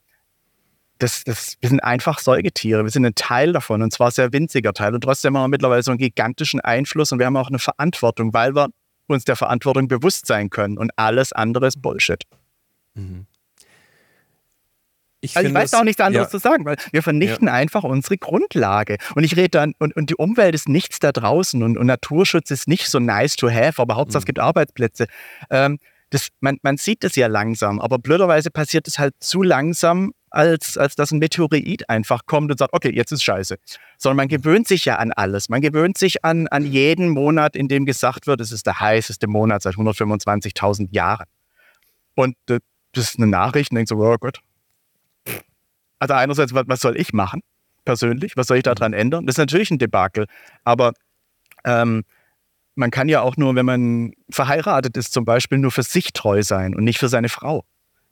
[0.98, 2.84] das, das, wir sind einfach Säugetiere.
[2.84, 4.94] Wir sind ein Teil davon und zwar ein sehr winziger Teil.
[4.94, 8.32] Und trotzdem haben wir mittlerweile so einen gigantischen Einfluss und wir haben auch eine Verantwortung,
[8.32, 8.68] weil wir
[9.06, 10.78] uns der Verantwortung bewusst sein können.
[10.78, 12.24] Und alles andere ist Bullshit.
[12.94, 13.26] Mhm.
[15.20, 16.30] Ich, also ich weiß auch nichts anderes ja.
[16.30, 17.54] zu sagen, weil wir vernichten ja.
[17.54, 18.98] einfach unsere Grundlage.
[19.14, 22.50] Und ich rede dann, und, und die Umwelt ist nichts da draußen und, und Naturschutz
[22.50, 24.22] ist nicht so nice to have, aber Hauptsache mhm.
[24.22, 25.06] es gibt Arbeitsplätze.
[25.50, 25.78] Ähm,
[26.10, 30.76] das, man, man sieht es ja langsam, aber blöderweise passiert es halt zu langsam, als,
[30.76, 33.56] als dass ein Meteorit einfach kommt und sagt, okay, jetzt ist scheiße.
[33.98, 35.48] Sondern man gewöhnt sich ja an alles.
[35.48, 39.26] Man gewöhnt sich an, an jeden Monat, in dem gesagt wird, es ist der heißeste
[39.26, 41.26] Monat seit 125.000 Jahren.
[42.14, 42.60] Und das
[42.94, 44.40] ist eine Nachricht und denkt so, oh Gott.
[45.98, 47.42] Also einerseits, was, was soll ich machen,
[47.84, 48.36] persönlich?
[48.36, 49.26] Was soll ich daran ändern?
[49.26, 50.26] Das ist natürlich ein Debakel.
[50.64, 50.92] Aber
[51.64, 52.04] ähm,
[52.74, 56.42] man kann ja auch nur, wenn man verheiratet ist, zum Beispiel nur für sich treu
[56.42, 57.64] sein und nicht für seine Frau.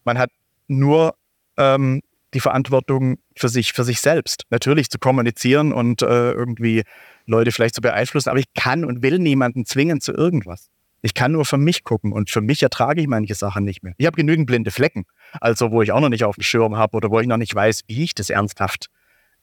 [0.04, 0.30] Man hat
[0.68, 1.14] nur
[1.56, 2.02] ähm,
[2.34, 4.44] die Verantwortung für sich, für sich selbst.
[4.50, 6.82] Natürlich zu kommunizieren und äh, irgendwie
[7.26, 10.68] Leute vielleicht zu beeinflussen, aber ich kann und will niemanden zwingen zu irgendwas.
[11.00, 13.92] Ich kann nur für mich gucken und für mich ertrage ich manche Sachen nicht mehr.
[13.98, 15.04] Ich habe genügend blinde Flecken,
[15.40, 17.54] also wo ich auch noch nicht auf dem Schirm habe oder wo ich noch nicht
[17.54, 18.88] weiß, wie ich das ernsthaft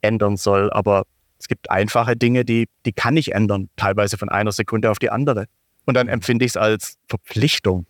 [0.02, 0.72] ändern soll.
[0.72, 1.04] Aber
[1.40, 5.12] es gibt einfache Dinge, die, die kann ich ändern, teilweise von einer Sekunde auf die
[5.12, 5.46] andere.
[5.86, 7.88] Und dann empfinde ich es als Verpflichtung,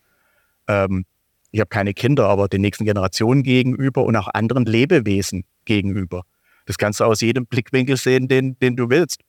[0.67, 1.05] ähm,
[1.51, 6.23] ich habe keine Kinder, aber den nächsten Generationen gegenüber und auch anderen Lebewesen gegenüber.
[6.65, 9.21] Das kannst du aus jedem Blickwinkel sehen, den, den du willst.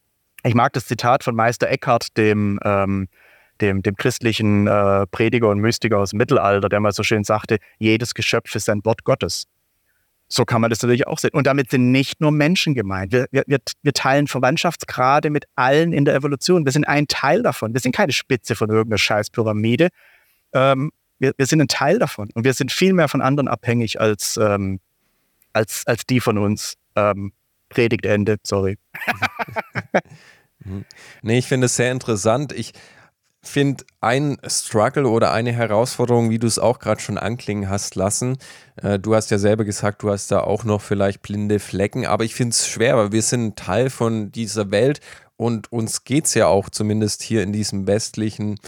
[0.45, 3.09] Ich mag das Zitat von Meister Eckhart, dem, ähm,
[3.61, 7.59] dem, dem christlichen äh, Prediger und Mystiker aus dem Mittelalter, der mal so schön sagte,
[7.79, 9.47] jedes Geschöpf ist ein Wort Gottes.
[10.29, 11.33] So kann man das natürlich auch sehen.
[11.35, 13.13] Und damit sind nicht nur Menschen gemeint.
[13.13, 16.65] Wir, wir, wir teilen Verwandtschaftsgrade mit allen in der Evolution.
[16.65, 17.75] Wir sind ein Teil davon.
[17.75, 19.89] Wir sind keine Spitze von irgendeiner Scheißpyramide.
[20.55, 20.91] Ähm,
[21.23, 24.37] wir, wir sind ein Teil davon und wir sind viel mehr von anderen abhängig als,
[24.37, 24.81] ähm,
[25.53, 26.75] als, als die von uns.
[26.97, 27.33] Ähm,
[27.69, 28.77] Predigtende, sorry.
[31.23, 32.53] nee, ich finde es sehr interessant.
[32.53, 32.75] Ich
[33.41, 38.37] finde ein Struggle oder eine Herausforderung, wie du es auch gerade schon anklingen hast lassen.
[38.77, 42.25] Äh, du hast ja selber gesagt, du hast da auch noch vielleicht blinde Flecken, aber
[42.25, 45.01] ich finde es schwer, weil wir sind Teil von dieser Welt
[45.43, 48.59] und uns geht es ja auch zumindest hier in diesem westlichen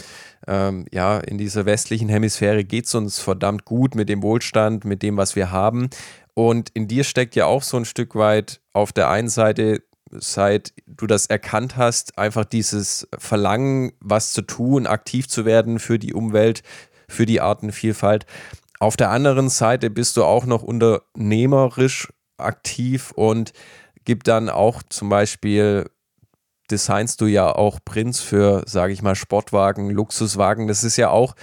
[0.47, 5.01] ähm, ja, in dieser westlichen Hemisphäre geht es uns verdammt gut mit dem Wohlstand, mit
[5.01, 5.89] dem, was wir haben.
[6.33, 10.73] Und in dir steckt ja auch so ein Stück weit auf der einen Seite, seit
[10.85, 16.13] du das erkannt hast, einfach dieses Verlangen, was zu tun, aktiv zu werden für die
[16.13, 16.61] Umwelt,
[17.07, 18.25] für die Artenvielfalt.
[18.79, 23.53] Auf der anderen Seite bist du auch noch unternehmerisch aktiv und
[24.03, 25.89] gibt dann auch zum Beispiel
[26.71, 30.67] designst du ja auch Prints für, sage ich mal, Sportwagen, Luxuswagen.
[30.67, 31.35] Das ist ja auch,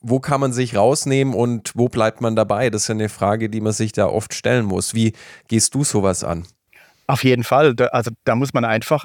[0.00, 2.70] wo kann man sich rausnehmen und wo bleibt man dabei?
[2.70, 4.94] Das ist ja eine Frage, die man sich da oft stellen muss.
[4.94, 5.14] Wie
[5.48, 6.46] gehst du sowas an?
[7.06, 7.74] Auf jeden Fall.
[7.90, 9.04] Also da muss man einfach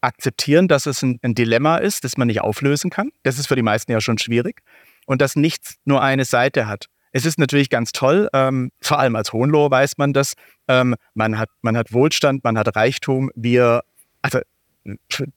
[0.00, 3.10] akzeptieren, dass es ein, ein Dilemma ist, das man nicht auflösen kann.
[3.24, 4.60] Das ist für die meisten ja schon schwierig.
[5.06, 6.86] Und dass nichts nur eine Seite hat.
[7.10, 10.34] Es ist natürlich ganz toll, ähm, vor allem als Hohenlohe weiß man das.
[10.68, 13.30] Ähm, man, hat, man hat Wohlstand, man hat Reichtum.
[13.34, 13.82] Wir
[14.22, 14.40] also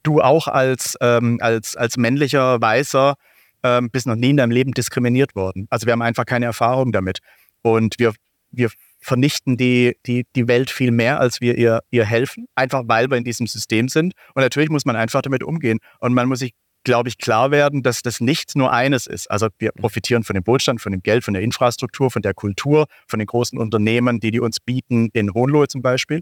[0.02, 3.14] du auch als, ähm, als, als männlicher Weißer
[3.62, 5.66] ähm, bist noch nie in deinem Leben diskriminiert worden.
[5.70, 7.18] Also wir haben einfach keine Erfahrung damit.
[7.62, 8.14] Und wir,
[8.50, 8.70] wir
[9.00, 13.16] vernichten die, die, die Welt viel mehr, als wir ihr, ihr helfen, einfach weil wir
[13.16, 14.14] in diesem System sind.
[14.34, 15.78] Und natürlich muss man einfach damit umgehen.
[15.98, 16.52] Und man muss sich,
[16.84, 19.30] glaube ich, klar werden, dass das nichts nur eines ist.
[19.30, 22.86] Also wir profitieren von dem Wohlstand, von dem Geld, von der Infrastruktur, von der Kultur,
[23.06, 26.20] von den großen Unternehmen, die die uns bieten, in Hohenlohe zum Beispiel.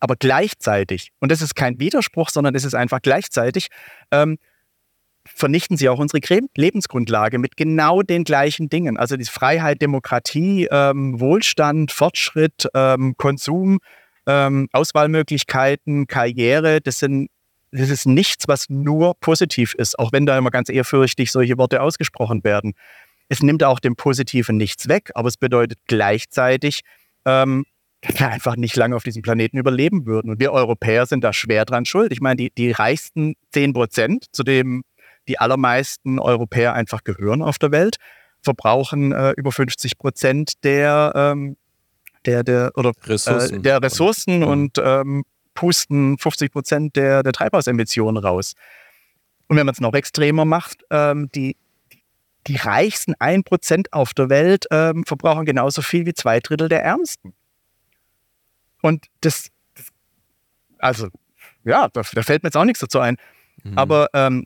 [0.00, 3.68] Aber gleichzeitig, und das ist kein Widerspruch, sondern es ist einfach gleichzeitig,
[4.10, 4.38] ähm,
[5.26, 6.20] vernichten sie auch unsere
[6.56, 8.98] Lebensgrundlage mit genau den gleichen Dingen.
[8.98, 13.78] Also die Freiheit, Demokratie, ähm, Wohlstand, Fortschritt, ähm, Konsum,
[14.26, 17.30] ähm, Auswahlmöglichkeiten, Karriere, das sind
[17.76, 21.82] das ist nichts, was nur positiv ist, auch wenn da immer ganz ehrfürchtig solche Worte
[21.82, 22.74] ausgesprochen werden.
[23.28, 26.82] Es nimmt auch dem Positiven nichts weg, aber es bedeutet gleichzeitig,
[27.24, 27.64] ähm,
[28.18, 30.30] einfach nicht lange auf diesem Planeten überleben würden.
[30.30, 32.12] Und wir Europäer sind da schwer dran schuld.
[32.12, 34.84] Ich meine, die, die reichsten 10 Prozent, zu dem
[35.26, 37.96] die allermeisten Europäer einfach gehören auf der Welt,
[38.42, 41.56] verbrauchen äh, über 50 Prozent der, ähm,
[42.26, 45.24] der, der, oder, Ressourcen, äh, der Ressourcen und, und ähm,
[45.54, 48.52] pusten 50 Prozent der, der Treibhausemissionen raus.
[49.48, 51.56] Und wenn man es noch extremer macht, ähm, die,
[52.46, 57.34] die reichsten 1% auf der Welt ähm, verbrauchen genauso viel wie zwei Drittel der Ärmsten.
[58.84, 59.86] Und das, das
[60.76, 61.08] also,
[61.64, 63.16] ja, da, da, fällt mir jetzt auch nichts dazu ein.
[63.62, 63.78] Mhm.
[63.78, 64.44] Aber ähm,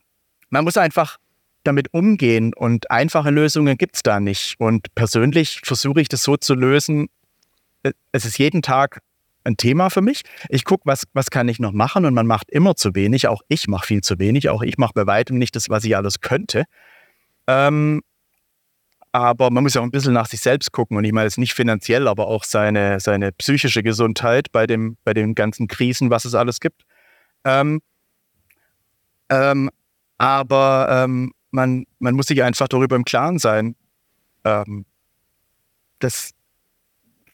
[0.49, 1.17] man muss einfach
[1.65, 4.55] damit umgehen und einfache Lösungen gibt es da nicht.
[4.61, 7.09] Und persönlich versuche ich das so zu lösen.
[7.83, 9.01] Äh, es ist jeden Tag
[9.43, 10.23] ein Thema für mich.
[10.51, 13.27] Ich gucke, was, was kann ich noch machen und man macht immer zu wenig.
[13.27, 14.51] Auch ich mache viel zu wenig.
[14.51, 16.63] Auch ich mache bei weitem nicht das, was ich alles könnte.
[17.49, 18.03] Ähm,
[19.19, 20.97] aber man muss ja auch ein bisschen nach sich selbst gucken.
[20.97, 25.13] Und ich meine jetzt nicht finanziell, aber auch seine, seine psychische Gesundheit bei, dem, bei
[25.13, 26.83] den ganzen Krisen, was es alles gibt.
[27.45, 27.81] Ähm,
[29.29, 29.71] ähm,
[30.19, 33.75] aber ähm, man, man muss sich einfach darüber im Klaren sein,
[34.45, 34.85] ähm,
[35.99, 36.31] dass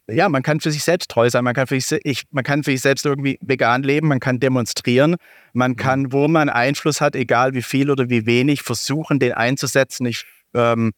[0.08, 2.62] ja, man kann für sich selbst treu sein, man kann für sich, ich, man kann
[2.62, 5.16] für sich selbst irgendwie vegan leben, man kann demonstrieren,
[5.54, 5.76] man mhm.
[5.76, 10.04] kann, wo man Einfluss hat, egal wie viel oder wie wenig, versuchen, den einzusetzen.
[10.06, 10.92] Ich ähm,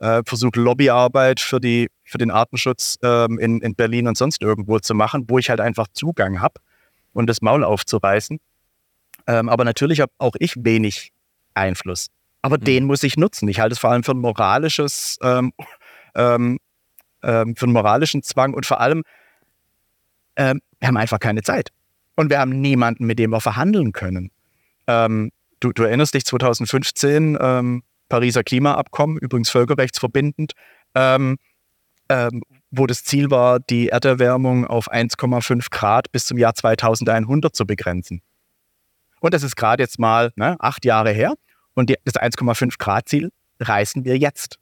[0.00, 4.78] äh, versuche Lobbyarbeit für, die, für den Artenschutz ähm, in, in Berlin und sonst irgendwo
[4.78, 6.60] zu machen, wo ich halt einfach Zugang habe
[7.12, 8.38] und das Maul aufzureißen.
[9.26, 11.12] Ähm, aber natürlich habe auch ich wenig
[11.54, 12.08] Einfluss.
[12.42, 12.64] Aber mhm.
[12.64, 13.48] den muss ich nutzen.
[13.48, 15.52] Ich halte es vor allem für ein moralisches ähm,
[16.14, 16.58] ähm,
[17.22, 19.02] ähm, für einen moralischen Zwang und vor allem,
[20.36, 21.70] ähm, wir haben einfach keine Zeit.
[22.16, 24.30] Und wir haben niemanden, mit dem wir verhandeln können.
[24.86, 25.30] Ähm,
[25.60, 30.52] du, du, erinnerst dich 2015, ähm, Pariser Klimaabkommen, übrigens völkerrechtsverbindend,
[30.94, 31.38] ähm,
[32.10, 37.66] ähm, wo das Ziel war, die Erderwärmung auf 1,5 Grad bis zum Jahr 2100 zu
[37.66, 38.20] begrenzen.
[39.20, 41.34] Und das ist gerade jetzt mal ne, acht Jahre her.
[41.74, 43.30] Und die, das 1,5 Grad Ziel
[43.60, 44.58] reißen wir jetzt.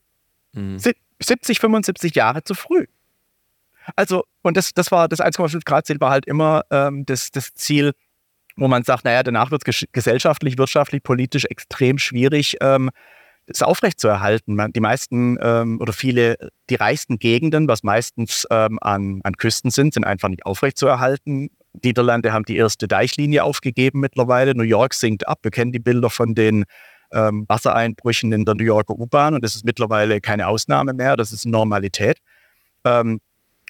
[0.53, 0.78] Mhm.
[0.78, 2.86] 70, 75 Jahre zu früh.
[3.96, 7.55] Also, und das, das war das 1,5 Grad Ziel war halt immer ähm, das, das
[7.55, 7.92] Ziel,
[8.57, 12.90] wo man sagt, naja, danach wird es gesellschaftlich, wirtschaftlich, politisch extrem schwierig, ähm,
[13.49, 14.72] es aufrechtzuerhalten.
[14.72, 16.36] Die meisten ähm, oder viele,
[16.70, 21.51] die reichsten Gegenden, was meistens ähm, an, an Küsten sind, sind einfach nicht aufrechtzuerhalten.
[21.82, 24.55] Niederlande haben die erste Deichlinie aufgegeben mittlerweile.
[24.55, 25.38] New York sinkt ab.
[25.42, 26.64] Wir kennen die Bilder von den
[27.12, 31.32] ähm, Wassereinbrüchen in der New Yorker U-Bahn und das ist mittlerweile keine Ausnahme mehr, das
[31.32, 32.18] ist Normalität.
[32.84, 33.20] Ähm,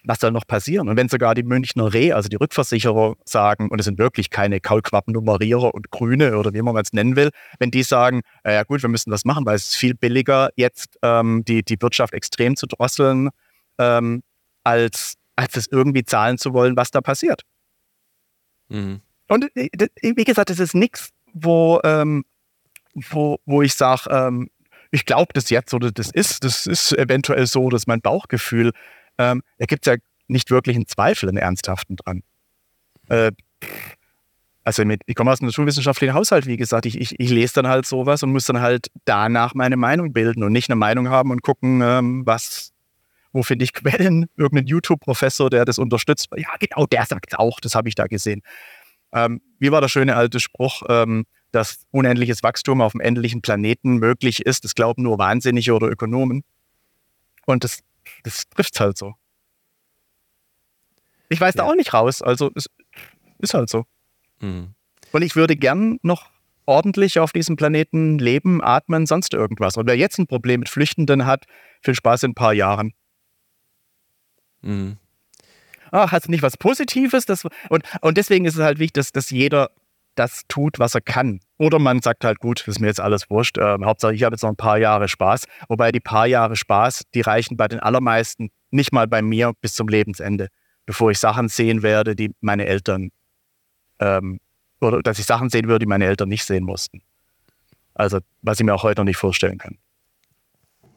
[0.09, 0.89] was soll noch passieren?
[0.89, 4.61] Und wenn sogar die Münchner Reh, also die Rückversicherer, sagen, und es sind wirklich keine
[4.61, 8.83] Kaulquappennummerierer und Grüne oder wie man es nennen will, wenn die sagen, äh, ja gut,
[8.83, 12.57] wir müssen das machen, weil es ist viel billiger, jetzt ähm, die, die Wirtschaft extrem
[12.57, 13.29] zu drosseln,
[13.79, 14.23] ähm,
[14.65, 17.43] als, als es irgendwie zahlen zu wollen, was da passiert.
[18.69, 19.01] Mhm.
[19.29, 19.69] Und äh,
[20.03, 22.25] wie gesagt, es ist nichts, wo ähm,
[23.11, 24.51] wo, wo ich sage, ähm,
[24.91, 28.73] ich glaube das jetzt oder das ist, das ist eventuell so, dass mein Bauchgefühl,
[29.19, 29.99] ähm, da gibt es ja
[30.29, 32.23] nicht wirklich einen Zweifel, einen ernsthaften dran.
[33.09, 33.33] Äh,
[34.65, 37.69] also mit, ich komme aus einem schulwissenschaftlichen Haushalt, wie gesagt, ich, ich, ich, lese dann
[37.69, 41.31] halt sowas und muss dann halt danach meine Meinung bilden und nicht eine Meinung haben
[41.31, 42.73] und gucken, ähm, was,
[43.33, 46.29] wo finde ich Quellen, irgendein YouTube-Professor, der das unterstützt.
[46.37, 48.43] Ja, genau, der sagt auch, das habe ich da gesehen.
[49.13, 50.83] Ähm, wie war der schöne alte Spruch?
[50.89, 54.65] Ähm, dass unendliches Wachstum auf einem endlichen Planeten möglich ist.
[54.65, 56.45] Das glauben nur Wahnsinnige oder Ökonomen.
[57.47, 57.81] Und das,
[58.23, 59.15] das trifft es halt so.
[61.29, 61.65] Ich weiß ja.
[61.65, 62.23] da auch nicht raus.
[62.23, 62.69] Also es
[63.39, 63.85] ist halt so.
[64.41, 64.75] Mhm.
[65.13, 66.31] Und ich würde gern noch
[66.67, 69.77] ordentlich auf diesem Planeten leben, atmen, sonst irgendwas.
[69.77, 71.47] Und wer jetzt ein Problem mit Flüchtenden hat,
[71.83, 72.93] viel Spaß in ein paar Jahren.
[74.61, 74.99] Mhm.
[75.91, 77.25] Ach, hast du nicht was Positives?
[77.25, 79.71] Das, und, und deswegen ist es halt wichtig, dass, dass jeder
[80.19, 81.41] das tut, was er kann.
[81.59, 83.59] Oder man sagt halt, gut, ist mir jetzt alles wurscht.
[83.59, 85.45] Äh, Hauptsache, ich habe jetzt noch ein paar Jahre Spaß.
[85.69, 89.75] Wobei die paar Jahre Spaß, die reichen bei den allermeisten nicht mal bei mir bis
[89.75, 90.49] zum Lebensende,
[90.87, 93.11] bevor ich Sachen sehen werde, die meine Eltern,
[94.01, 94.41] ähm,
[94.81, 97.03] oder dass ich Sachen sehen würde, die meine Eltern nicht sehen mussten.
[97.95, 99.79] Also, was ich mir auch heute noch nicht vorstellen kann.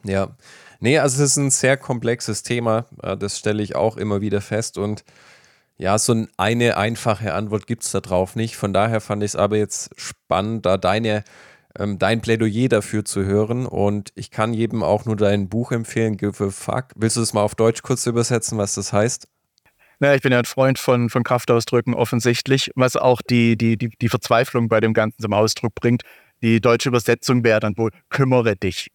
[0.04, 0.36] Ja,
[0.80, 2.86] nee, also es ist ein sehr komplexes Thema.
[3.02, 5.04] Äh, das stelle ich auch immer wieder fest und
[5.76, 8.56] ja, so eine einfache Antwort gibt es da drauf nicht.
[8.56, 11.24] Von daher fand ich es aber jetzt spannend, da deine,
[11.78, 13.66] ähm, dein Plädoyer dafür zu hören.
[13.66, 16.86] Und ich kann jedem auch nur dein Buch empfehlen, Give a Fuck.
[16.94, 19.26] Willst du das mal auf Deutsch kurz übersetzen, was das heißt?
[19.98, 23.88] Naja, ich bin ja ein Freund von, von Kraftausdrücken offensichtlich, was auch die, die, die,
[23.88, 26.02] die Verzweiflung bei dem Ganzen zum Ausdruck bringt.
[26.42, 28.88] Die deutsche Übersetzung wäre dann wohl, kümmere dich.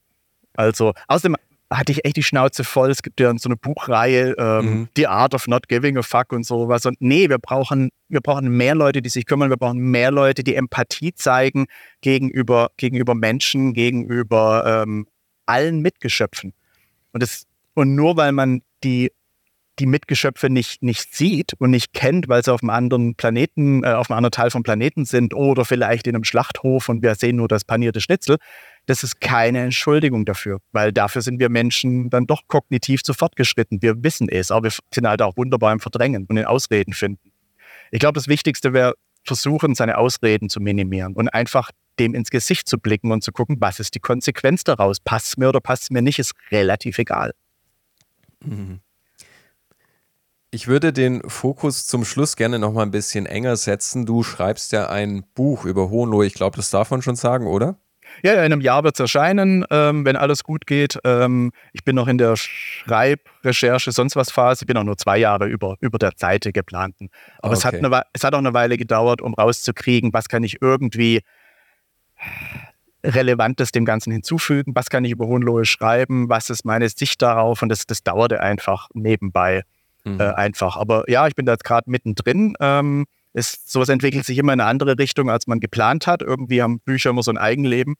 [0.53, 1.37] Also, außerdem
[1.69, 2.89] hatte ich echt die Schnauze voll.
[2.89, 4.89] Es gibt ja so eine Buchreihe, ähm, mhm.
[4.95, 6.85] The Art of Not Giving a Fuck und sowas.
[6.85, 9.49] Und nee, wir brauchen, wir brauchen mehr Leute, die sich kümmern.
[9.49, 11.65] Wir brauchen mehr Leute, die Empathie zeigen
[12.01, 15.07] gegenüber, gegenüber Menschen, gegenüber ähm,
[15.45, 16.53] allen Mitgeschöpfen.
[17.11, 19.11] Und, das, und nur weil man die
[19.79, 23.89] die Mitgeschöpfe nicht, nicht sieht und nicht kennt, weil sie auf einem anderen Planeten, äh,
[23.89, 27.35] auf einem anderen Teil vom Planeten sind oder vielleicht in einem Schlachthof und wir sehen
[27.35, 28.37] nur das panierte Schnitzel,
[28.87, 33.81] das ist keine Entschuldigung dafür, weil dafür sind wir Menschen dann doch kognitiv zu fortgeschritten.
[33.81, 37.31] Wir wissen es, aber wir sind halt auch wunderbar im Verdrängen und in Ausreden finden.
[37.91, 42.69] Ich glaube, das Wichtigste wäre, versuchen, seine Ausreden zu minimieren und einfach dem ins Gesicht
[42.69, 45.01] zu blicken und zu gucken, was ist die Konsequenz daraus?
[45.01, 47.33] Passt es mir oder passt es mir nicht, ist relativ egal.
[48.39, 48.79] Mhm.
[50.49, 54.05] Ich würde den Fokus zum Schluss gerne noch mal ein bisschen enger setzen.
[54.05, 56.25] Du schreibst ja ein Buch über Hohenlohe.
[56.25, 57.77] Ich glaube, das darf man schon sagen, oder?
[58.23, 60.97] Ja, in einem Jahr wird es erscheinen, ähm, wenn alles gut geht.
[61.03, 64.63] Ähm, ich bin noch in der Schreibrecherche, sonst was Phase.
[64.63, 67.09] Ich bin auch nur zwei Jahre über, über der Seite geplanten.
[67.39, 67.57] Aber okay.
[67.57, 71.21] es, hat eine, es hat auch eine Weile gedauert, um rauszukriegen, was kann ich irgendwie
[73.03, 74.73] Relevantes dem Ganzen hinzufügen?
[74.75, 76.29] Was kann ich über Hohenlohe schreiben?
[76.29, 77.61] Was ist meine Sicht darauf?
[77.61, 79.63] Und das, das dauerte einfach nebenbei
[80.03, 80.19] mhm.
[80.19, 80.77] äh, einfach.
[80.77, 82.55] Aber ja, ich bin da jetzt gerade mittendrin.
[82.59, 83.05] Ähm,
[83.37, 86.21] ist, sowas entwickelt sich immer in eine andere Richtung, als man geplant hat.
[86.21, 87.95] Irgendwie haben Bücher immer so ein Eigenleben.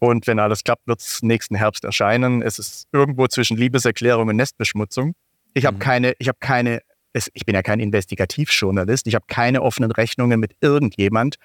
[0.00, 2.42] Und wenn alles klappt, wird es nächsten Herbst erscheinen.
[2.42, 5.14] Es ist irgendwo zwischen Liebeserklärung und Nestbeschmutzung.
[5.54, 5.80] Ich habe mhm.
[5.80, 6.80] keine, ich habe keine,
[7.12, 9.06] ich bin ja kein Investigativjournalist.
[9.06, 11.36] Ich habe keine offenen Rechnungen mit irgendjemand.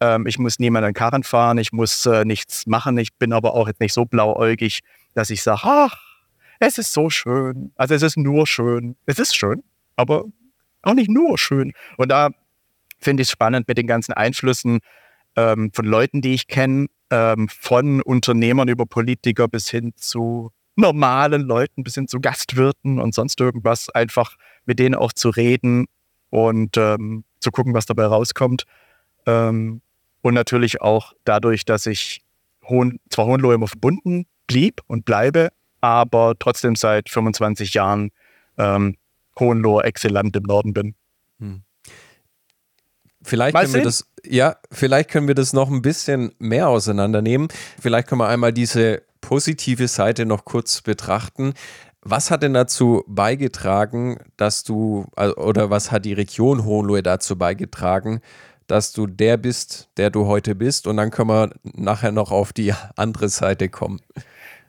[0.00, 1.56] Ähm, ich muss niemanden Karren fahren.
[1.56, 2.98] Ich muss äh, nichts machen.
[2.98, 4.80] Ich bin aber auch jetzt nicht so blauäugig,
[5.14, 5.96] dass ich sage, ach,
[6.60, 7.72] es ist so schön.
[7.76, 8.96] Also es ist nur schön.
[9.06, 9.64] Es ist schön,
[9.96, 10.24] aber
[10.82, 11.72] auch nicht nur schön.
[11.96, 12.30] Und da
[13.04, 14.80] finde ich spannend mit den ganzen Einflüssen
[15.36, 21.42] ähm, von Leuten, die ich kenne, ähm, von Unternehmern über Politiker bis hin zu normalen
[21.42, 24.36] Leuten, bis hin zu Gastwirten und sonst irgendwas, einfach
[24.66, 25.86] mit denen auch zu reden
[26.30, 28.64] und ähm, zu gucken, was dabei rauskommt.
[29.26, 29.80] Ähm,
[30.22, 32.22] und natürlich auch dadurch, dass ich
[32.66, 35.50] Hohen, zwar Hohenlohe immer verbunden blieb und bleibe,
[35.80, 38.10] aber trotzdem seit 25 Jahren
[38.58, 38.96] ähm,
[39.38, 40.94] Hohenlohe exzellent im Norden bin.
[41.38, 41.62] Hm.
[43.24, 47.48] Vielleicht können wir das, ja, vielleicht können wir das noch ein bisschen mehr auseinandernehmen.
[47.80, 51.54] Vielleicht können wir einmal diese positive Seite noch kurz betrachten.
[52.02, 58.20] Was hat denn dazu beigetragen, dass du, oder was hat die Region Hohenlohe dazu beigetragen,
[58.66, 60.86] dass du der bist, der du heute bist?
[60.86, 64.00] Und dann können wir nachher noch auf die andere Seite kommen.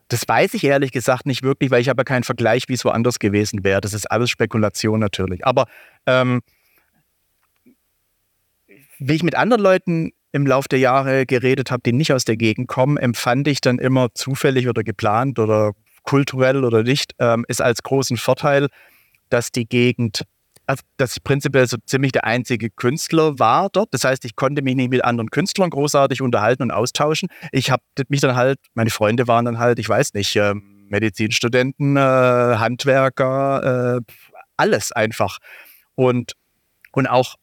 [0.08, 3.20] Das weiß ich ehrlich gesagt nicht wirklich, weil ich habe keinen Vergleich, wie es woanders
[3.20, 3.82] gewesen wäre.
[3.82, 5.46] Das ist alles Spekulation natürlich.
[5.46, 5.66] Aber
[6.06, 6.42] ähm,
[9.08, 12.38] wie ich mit anderen Leuten im Laufe der Jahre geredet habe, die nicht aus der
[12.38, 17.62] Gegend kommen, empfand ich dann immer zufällig oder geplant oder kulturell oder nicht, ähm, ist
[17.62, 18.68] als großen Vorteil,
[19.30, 20.24] dass die Gegend,
[20.66, 23.90] also dass ich prinzipiell so ziemlich der einzige Künstler war dort.
[23.94, 27.30] Das heißt, ich konnte mich nicht mit anderen Künstlern großartig unterhalten und austauschen.
[27.52, 30.54] Ich habe mich dann halt, meine Freunde waren dann halt, ich weiß nicht, äh,
[30.90, 34.14] Medizinstudenten, äh, Handwerker, äh,
[34.58, 35.38] alles einfach.
[35.96, 36.34] Und,
[36.92, 37.36] und auch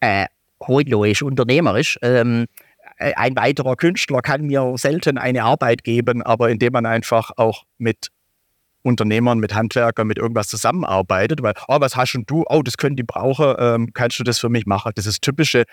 [0.00, 0.26] äh,
[0.66, 1.98] heutloisch, unternehmerisch.
[2.02, 2.46] Ähm,
[2.98, 7.64] äh, ein weiterer Künstler kann mir selten eine Arbeit geben, aber indem man einfach auch
[7.78, 8.08] mit
[8.82, 12.44] Unternehmern, mit Handwerkern, mit irgendwas zusammenarbeitet, weil, oh, was hast du?
[12.48, 14.92] Oh, das können die brauchen, ähm, kannst du das für mich machen?
[14.94, 15.64] Das ist typische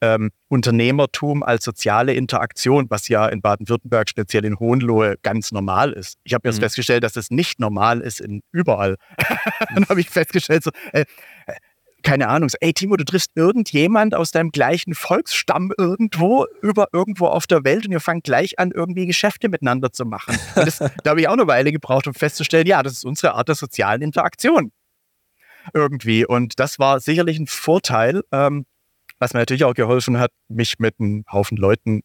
[0.00, 6.18] ähm, Unternehmertum als soziale Interaktion, was ja in Baden-Württemberg, speziell in Hohenlohe, ganz normal ist.
[6.24, 6.62] Ich habe jetzt mhm.
[6.62, 8.96] festgestellt, dass es nicht normal ist in überall.
[9.74, 11.04] Dann habe ich festgestellt, so, äh,
[12.02, 17.46] keine Ahnung, ey Timo, du triffst irgendjemand aus deinem gleichen Volksstamm irgendwo, über irgendwo auf
[17.46, 20.38] der Welt und ihr fangt gleich an, irgendwie Geschäfte miteinander zu machen.
[20.56, 23.34] Und das, da habe ich auch eine Weile gebraucht, um festzustellen, ja, das ist unsere
[23.34, 24.72] Art der sozialen Interaktion.
[25.74, 26.26] Irgendwie.
[26.26, 28.66] Und das war sicherlich ein Vorteil, ähm,
[29.18, 32.02] was mir natürlich auch geholfen hat, mich mit einem Haufen Leuten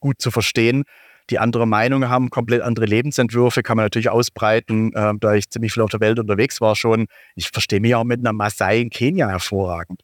[0.00, 0.84] gut zu verstehen
[1.30, 5.72] die andere Meinung haben, komplett andere Lebensentwürfe, kann man natürlich ausbreiten, äh, da ich ziemlich
[5.72, 7.06] viel auf der Welt unterwegs war schon.
[7.34, 10.02] Ich verstehe mich auch mit einer Maasai in Kenia hervorragend.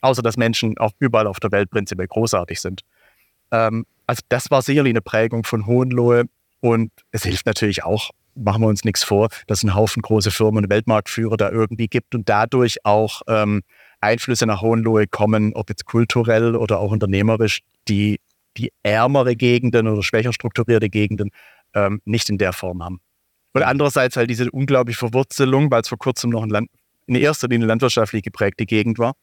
[0.00, 2.80] Außer dass Menschen auch überall auf der Welt prinzipiell großartig sind.
[3.50, 6.24] Ähm, also das war sicherlich eine Prägung von Hohenlohe
[6.60, 10.30] und es hilft natürlich auch, machen wir uns nichts vor, dass es einen Haufen große
[10.30, 13.62] Firmen und Weltmarktführer da irgendwie gibt und dadurch auch ähm,
[14.00, 18.18] Einflüsse nach Hohenlohe kommen, ob jetzt kulturell oder auch unternehmerisch, die
[18.56, 21.30] die ärmere Gegenden oder schwächer strukturierte Gegenden
[21.74, 23.00] ähm, nicht in der Form haben.
[23.52, 26.70] Und andererseits halt diese unglaubliche Verwurzelung, weil es vor kurzem noch ein Land,
[27.06, 29.14] in erster Linie landwirtschaftlich geprägte Gegend war,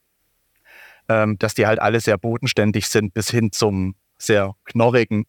[1.07, 5.25] ähm, dass die halt alle sehr bodenständig sind bis hin zum sehr knorrigen.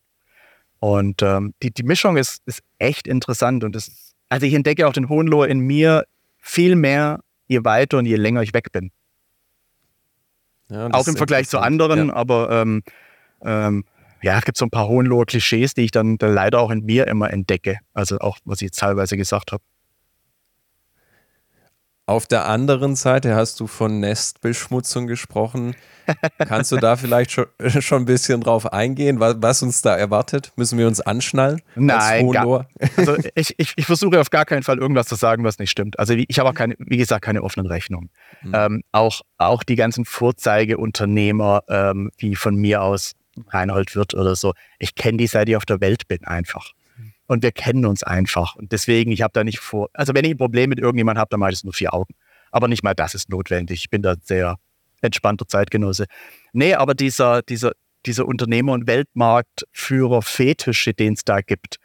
[0.81, 3.65] Und ähm, die, die Mischung ist, ist echt interessant.
[3.65, 6.05] Und das, also ich entdecke auch den Hohenloher in mir
[6.39, 8.91] viel mehr, je weiter und je länger ich weg bin.
[10.69, 12.15] Ja, auch im Vergleich zu anderen, ja.
[12.15, 12.83] aber ähm,
[13.45, 13.85] ähm,
[14.23, 16.85] ja, es gibt so ein paar Hohenloher Klischees, die ich dann, dann leider auch in
[16.85, 17.79] mir immer entdecke.
[17.95, 19.63] Also auch, was ich jetzt teilweise gesagt habe.
[22.11, 25.77] Auf der anderen Seite hast du von Nestbeschmutzung gesprochen.
[26.39, 27.47] Kannst du da vielleicht schon,
[27.79, 30.53] schon ein bisschen drauf eingehen, was, was, uns da erwartet?
[30.57, 31.63] Müssen wir uns anschnallen?
[31.77, 32.67] Nein, gar,
[32.97, 36.01] also ich, ich, ich, versuche auf gar keinen Fall irgendwas zu sagen, was nicht stimmt.
[36.01, 38.11] Also ich habe auch keine, wie gesagt, keine offenen Rechnungen.
[38.43, 38.53] Mhm.
[38.57, 43.13] Ähm, auch, auch die ganzen Vorzeigeunternehmer, ähm, wie von mir aus
[43.49, 44.55] Reinhold Wirth oder so.
[44.79, 46.73] Ich kenne die, seit ich auf der Welt bin, einfach.
[47.27, 48.57] Und wir kennen uns einfach.
[48.57, 51.29] Und deswegen, ich habe da nicht vor, also wenn ich ein Problem mit irgendjemandem habe,
[51.31, 52.15] dann mache ich es nur vier Augen.
[52.51, 53.85] Aber nicht mal das ist notwendig.
[53.85, 54.57] Ich bin da sehr
[55.01, 56.07] entspannter Zeitgenosse.
[56.53, 57.73] Nee, aber dieser, dieser,
[58.05, 61.77] dieser Unternehmer- und Weltmarktführer-Fetische, den es da gibt,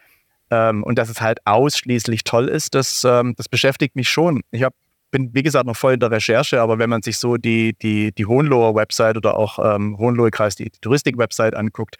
[0.52, 4.42] ähm, und dass es halt ausschließlich toll ist, das, ähm, das beschäftigt mich schon.
[4.52, 4.76] Ich habe
[5.16, 8.12] bin, wie gesagt, noch voll in der Recherche, aber wenn man sich so die, die,
[8.12, 11.96] die Hohenloher Website oder auch ähm, Hohenlohe Kreis, die, die Touristik-Website anguckt,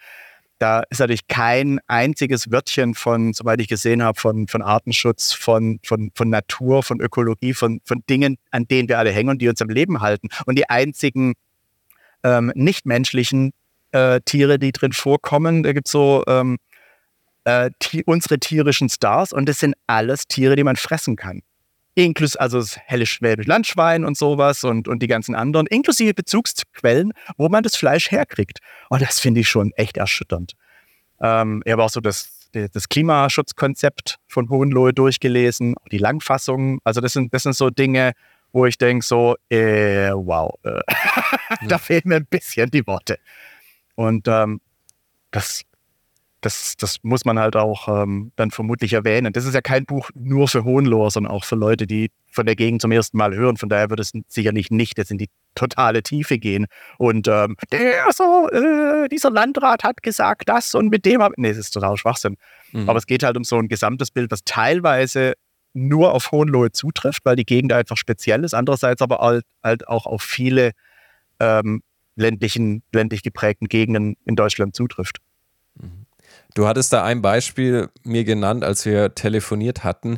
[0.58, 5.80] da ist natürlich kein einziges Wörtchen von, soweit ich gesehen habe, von, von Artenschutz, von,
[5.82, 9.48] von, von Natur, von Ökologie, von, von Dingen, an denen wir alle hängen und die
[9.48, 10.28] uns am Leben halten.
[10.44, 11.34] Und die einzigen
[12.22, 13.52] ähm, nichtmenschlichen
[13.92, 16.58] äh, Tiere, die drin vorkommen, da gibt es so ähm,
[17.44, 17.70] äh,
[18.04, 21.40] unsere tierischen Stars und das sind alles Tiere, die man fressen kann.
[21.96, 27.12] Inklusive, also das helle Schwäbisch Landschwein und sowas und, und die ganzen anderen, inklusive Bezugsquellen,
[27.38, 28.58] wo man das Fleisch herkriegt.
[28.90, 30.52] Und das finde ich schon echt erschütternd.
[31.22, 36.80] Ähm, ich habe auch so das, das Klimaschutzkonzept von Hohenlohe durchgelesen, die Langfassung.
[36.84, 38.12] Also das sind, das sind so Dinge,
[38.52, 40.80] wo ich denke so, äh, wow, äh,
[41.66, 43.18] da fehlen mir ein bisschen die Worte.
[43.94, 44.60] Und ähm,
[45.30, 45.62] das
[46.40, 49.32] das, das muss man halt auch ähm, dann vermutlich erwähnen.
[49.32, 52.56] Das ist ja kein Buch nur für Hohenloher, sondern auch für Leute, die von der
[52.56, 53.56] Gegend zum ersten Mal hören.
[53.56, 56.66] Von daher wird es sicherlich nicht jetzt in die totale Tiefe gehen.
[56.98, 61.58] Und ähm, der so, äh, dieser Landrat hat gesagt das und mit dem Nee, das
[61.58, 62.36] ist total Schwachsinn.
[62.72, 62.88] Mhm.
[62.88, 65.34] Aber es geht halt um so ein gesamtes Bild, was teilweise
[65.72, 68.54] nur auf Hohenlohe zutrifft, weil die Gegend einfach speziell ist.
[68.54, 70.72] Andererseits aber halt, halt auch auf viele
[71.40, 71.82] ähm,
[72.14, 75.18] ländlichen, ländlich geprägten Gegenden in Deutschland zutrifft.
[76.56, 80.16] Du hattest da ein Beispiel mir genannt, als wir telefoniert hatten.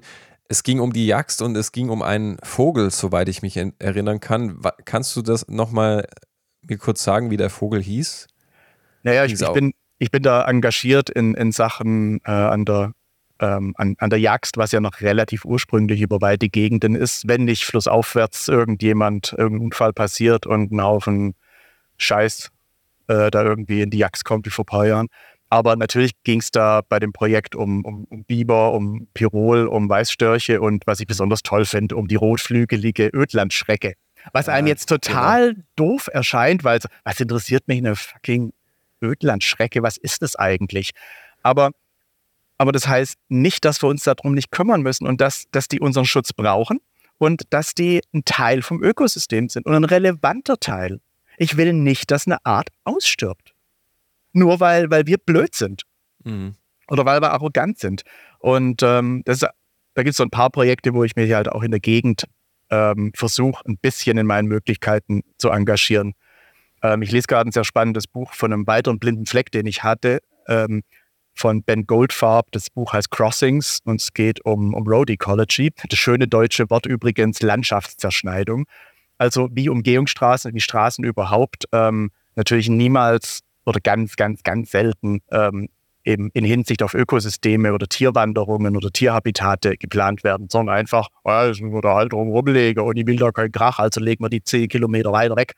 [0.49, 4.20] Es ging um die Jagd und es ging um einen Vogel, soweit ich mich erinnern
[4.20, 4.62] kann.
[4.84, 6.07] Kannst du das nochmal
[6.62, 8.28] mir kurz sagen, wie der Vogel hieß?
[9.03, 12.93] Naja, ich, ich bin, ich bin da engagiert in, in Sachen äh, an der
[13.41, 17.47] ähm, an, an der Jagd, was ja noch relativ ursprünglich über weite Gegenden ist, wenn
[17.47, 21.34] nicht flussaufwärts irgendjemand, irgendein Unfall passiert und ein Haufen
[21.97, 22.53] Scheiß
[23.09, 25.09] äh, da irgendwie in die Jagd kommt wie vor ein paar Jahren.
[25.51, 29.88] Aber natürlich ging es da bei dem Projekt um, um, um, Biber, um Pirol, um
[29.88, 33.94] Weißstörche und was ich besonders toll finde, um die rotflügelige Ödlandschrecke.
[34.32, 35.66] Was einem jetzt total genau.
[35.76, 38.53] doof erscheint, weil was interessiert mich eine fucking
[39.03, 39.82] Ödlandschrecke?
[39.82, 40.90] Was ist das eigentlich?
[41.42, 41.70] Aber,
[42.59, 45.80] aber das heißt nicht, dass wir uns darum nicht kümmern müssen und dass, dass die
[45.80, 46.80] unseren Schutz brauchen
[47.16, 51.01] und dass die ein Teil vom Ökosystem sind und ein relevanter Teil.
[51.38, 53.47] Ich will nicht, dass eine Art ausstirbt
[54.32, 55.82] nur weil, weil wir blöd sind.
[56.24, 56.54] Mhm.
[56.88, 58.02] Oder weil wir arrogant sind.
[58.38, 61.62] Und ähm, das, da gibt es so ein paar Projekte, wo ich mich halt auch
[61.62, 62.24] in der Gegend
[62.70, 66.14] ähm, versuche, ein bisschen in meinen Möglichkeiten zu engagieren.
[66.82, 69.82] Ähm, ich lese gerade ein sehr spannendes Buch von einem weiteren blinden Fleck, den ich
[69.82, 70.82] hatte, ähm,
[71.34, 72.46] von Ben Goldfarb.
[72.52, 75.70] Das Buch heißt Crossings und es geht um, um Road Ecology.
[75.88, 78.66] Das schöne deutsche Wort übrigens Landschaftszerschneidung.
[79.18, 85.68] Also wie Umgehungsstraßen, wie Straßen überhaupt ähm, natürlich niemals oder ganz, ganz, ganz selten ähm,
[86.02, 91.60] eben in Hinsicht auf Ökosysteme oder Tierwanderungen oder Tierhabitate geplant werden, sondern einfach, oh, das
[91.60, 94.30] müssen wir da halt drum rumlegen und ich will da keinen Krach, also legen wir
[94.30, 95.52] die zehn Kilometer weiter weg.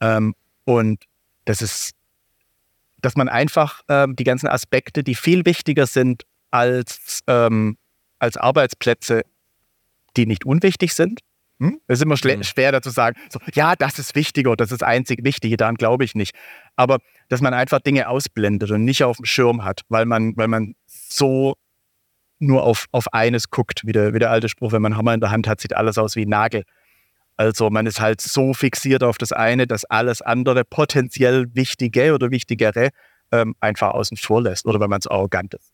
[0.00, 0.34] Ähm,
[0.64, 1.04] und
[1.46, 1.92] das ist,
[3.00, 7.78] dass man einfach ähm, die ganzen Aspekte, die viel wichtiger sind als, ähm,
[8.18, 9.22] als Arbeitsplätze,
[10.18, 11.20] die nicht unwichtig sind,
[11.62, 11.80] hm?
[11.86, 12.42] Es ist immer hm.
[12.42, 16.04] schwer dazu sagen, so, ja, das ist wichtiger oder das ist einzig Wichtige, daran glaube
[16.04, 16.34] ich nicht.
[16.74, 16.98] Aber
[17.28, 20.74] dass man einfach Dinge ausblendet und nicht auf dem Schirm hat, weil man, weil man
[20.86, 21.54] so
[22.40, 25.20] nur auf, auf eines guckt, wie der, wie der alte Spruch, wenn man Hammer in
[25.20, 26.64] der Hand hat, sieht alles aus wie ein Nagel.
[27.36, 32.32] Also man ist halt so fixiert auf das eine, dass alles andere potenziell Wichtige oder
[32.32, 32.90] Wichtigere
[33.30, 35.72] ähm, einfach außen vor lässt oder wenn man so arrogant ist.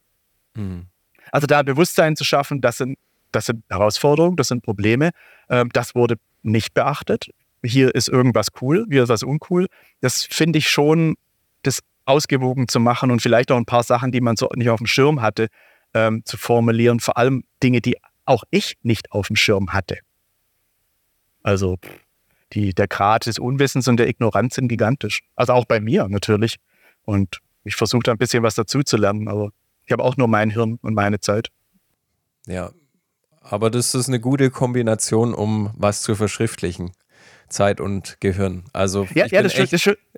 [0.55, 0.89] Mhm.
[1.33, 2.99] Also da ein Bewusstsein zu schaffen, das sind
[3.33, 5.11] das sind Herausforderungen, das sind Probleme.
[5.49, 7.31] Ähm, das wurde nicht beachtet.
[7.63, 9.67] Hier ist irgendwas cool, hier ist was uncool.
[10.01, 11.17] Das finde ich schon,
[11.63, 14.79] das ausgewogen zu machen und vielleicht auch ein paar Sachen, die man so nicht auf
[14.79, 15.49] dem Schirm hatte,
[15.95, 17.01] ähm, zu formulieren.
[17.01, 19.99] Vor allem Dinge, die auch ich nicht auf dem Schirm hatte.
[21.43, 21.79] Also
[22.53, 25.23] die, der Grad des Unwissens und der Ignoranz sind gigantisch.
[25.37, 26.57] Also auch bei mir natürlich.
[27.03, 29.51] Und ich versuche da ein bisschen was dazu zu lernen, aber
[29.85, 31.49] ich habe auch nur mein Hirn und meine Zeit.
[32.47, 32.71] Ja,
[33.51, 36.93] aber das ist eine gute Kombination, um was zu verschriftlichen.
[37.49, 38.65] Zeit und Gehirn.
[38.73, 39.71] Also ja, ja das, das,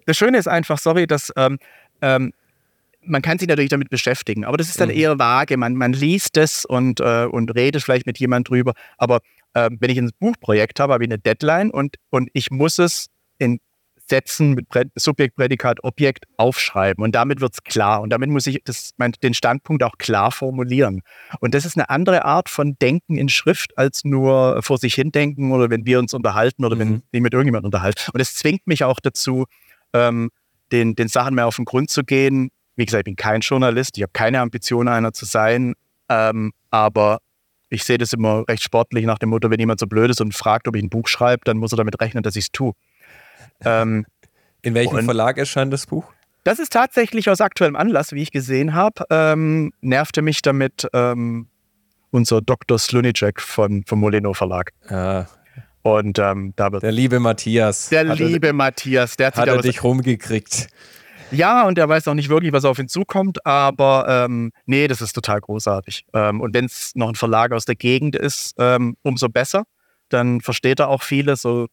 [0.06, 1.58] das, Schöne ist einfach, sorry, dass ähm,
[2.02, 2.32] ähm,
[3.02, 4.96] man kann sich natürlich damit beschäftigen, aber das ist dann mhm.
[4.96, 5.56] eher vage.
[5.56, 8.72] Man, man liest es und, äh, und redet vielleicht mit jemand drüber.
[8.98, 9.20] Aber
[9.54, 13.06] äh, wenn ich ein Buchprojekt habe, habe ich eine Deadline und, und ich muss es
[13.38, 13.60] in
[14.10, 17.02] Sätzen mit Subjekt, Prädikat, Objekt aufschreiben.
[17.02, 18.02] Und damit wird es klar.
[18.02, 21.02] Und damit muss ich das, mein, den Standpunkt auch klar formulieren.
[21.40, 25.12] Und das ist eine andere Art von Denken in Schrift als nur vor sich hin
[25.12, 26.80] denken oder wenn wir uns unterhalten oder mhm.
[26.80, 28.10] wenn ich mit irgendjemandem unterhalte.
[28.12, 29.46] Und es zwingt mich auch dazu,
[29.92, 30.30] ähm,
[30.72, 32.50] den, den Sachen mehr auf den Grund zu gehen.
[32.76, 35.74] Wie gesagt, ich bin kein Journalist, ich habe keine Ambition, einer zu sein.
[36.08, 37.20] Ähm, aber
[37.68, 40.34] ich sehe das immer recht sportlich nach dem Motto, wenn jemand so blöd ist und
[40.34, 42.72] fragt, ob ich ein Buch schreibe, dann muss er damit rechnen, dass ich es tue.
[43.64, 44.06] Ähm,
[44.62, 46.12] In welchem Verlag erscheint das Buch?
[46.44, 49.04] Das ist tatsächlich aus aktuellem Anlass, wie ich gesehen habe.
[49.10, 51.48] Ähm, nervte mich damit ähm,
[52.10, 52.78] unser Dr.
[52.78, 54.72] Slunicek von, vom Molino Verlag.
[54.88, 55.26] Ah,
[55.82, 57.90] Und ähm, da wird der liebe Matthias.
[57.90, 60.68] der hat er- liebe Matthias, der hat, sich Hat da er dich rumgekriegt.
[61.30, 65.00] Ja, und er weiß auch nicht wirklich, was auf ihn zukommt, aber ähm, nee, das
[65.00, 66.04] ist total großartig.
[66.12, 69.62] Ähm, und wenn es noch ein Verlag aus der Gegend ist, ähm, umso besser.
[70.08, 71.36] Dann versteht er auch viele.
[71.36, 71.68] So,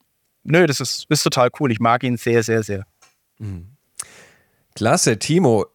[0.47, 1.71] nö, das ist, ist total cool.
[1.71, 2.85] Ich mag ihn sehr, sehr, sehr.
[4.75, 5.65] Klasse, Timo.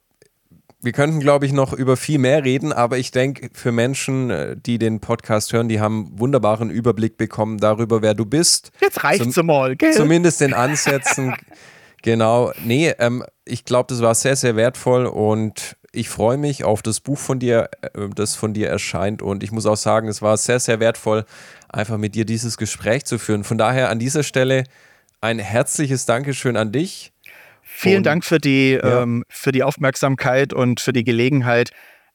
[0.84, 4.56] Wir könnten, glaube ich, noch über viel mehr reden, aber ich denke, für Menschen, äh,
[4.56, 8.72] die den Podcast hören, die haben einen wunderbaren Überblick bekommen darüber, wer du bist.
[8.80, 9.92] Jetzt reicht's Zum- mal, gell?
[9.92, 11.36] Zumindest in Ansätzen.
[12.02, 12.50] genau.
[12.64, 17.00] Nee, ähm, ich glaube, das war sehr, sehr wertvoll und ich freue mich auf das
[17.00, 19.22] Buch von dir, äh, das von dir erscheint.
[19.22, 21.24] Und ich muss auch sagen, es war sehr, sehr wertvoll,
[21.68, 23.44] einfach mit dir dieses Gespräch zu führen.
[23.44, 24.64] Von daher an dieser Stelle
[25.20, 27.12] ein herzliches Dankeschön an dich.
[27.62, 29.02] Vielen Und- Dank für die, Ja.
[29.02, 31.70] ähm, für die Aufmerksamkeit und für die Gelegenheit,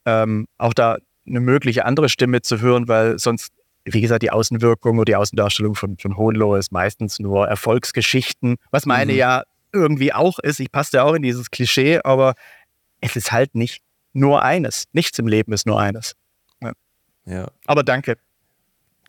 [0.05, 0.97] ähm, auch da
[1.28, 3.51] eine mögliche andere Stimme zu hören, weil sonst,
[3.86, 8.86] wie gesagt, die Außenwirkung oder die Außendarstellung von, von Hohenlohe ist meistens nur Erfolgsgeschichten, was
[8.86, 9.17] meine Mhm.
[9.17, 10.59] ja irgendwie auch ist.
[10.59, 12.34] Ich passe ja auch in dieses Klischee, aber
[13.01, 13.81] es ist halt nicht
[14.13, 14.85] nur eines.
[14.93, 16.15] Nichts im Leben ist nur eines.
[17.25, 17.47] Ja.
[17.65, 18.17] Aber danke.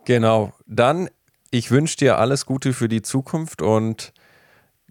[0.04, 0.52] Genau.
[0.66, 1.08] Dann,
[1.52, 4.12] ich wünsche dir alles Gute für die Zukunft und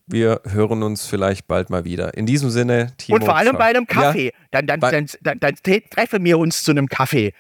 [0.06, 2.14] wir hören uns vielleicht bald mal wieder.
[2.14, 3.18] In diesem Sinne, Timo.
[3.18, 4.34] und vor allem bei einem Ja, Kaffee.
[4.52, 5.56] dann, dann, bei- dann, dann, dann
[5.90, 7.34] treffen wir uns zu einem Kaffee.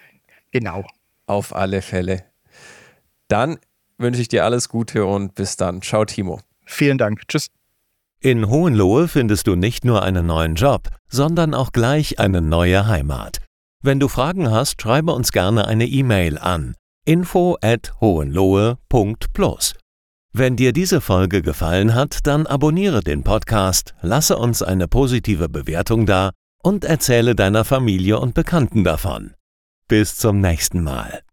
[0.51, 0.85] Genau.
[1.25, 2.23] auf alle Fälle.
[3.29, 3.57] Dann
[3.97, 5.81] wünsche ich dir alles Gute und bis dann.
[5.81, 6.39] Ciao, Timo.
[6.65, 7.27] Vielen Dank.
[7.27, 7.47] Tschüss.
[8.22, 13.41] In Hohenlohe findest du nicht nur einen neuen Job, sondern auch gleich eine neue Heimat.
[13.84, 16.74] Wenn du Fragen hast, schreibe uns gerne eine E-Mail an
[17.05, 19.74] info@hohenlohe.plus.
[20.34, 26.05] Wenn dir diese Folge gefallen hat, dann abonniere den Podcast, lasse uns eine positive Bewertung
[26.05, 29.34] da und erzähle deiner Familie und Bekannten davon.
[29.88, 31.22] Bis zum nächsten Mal.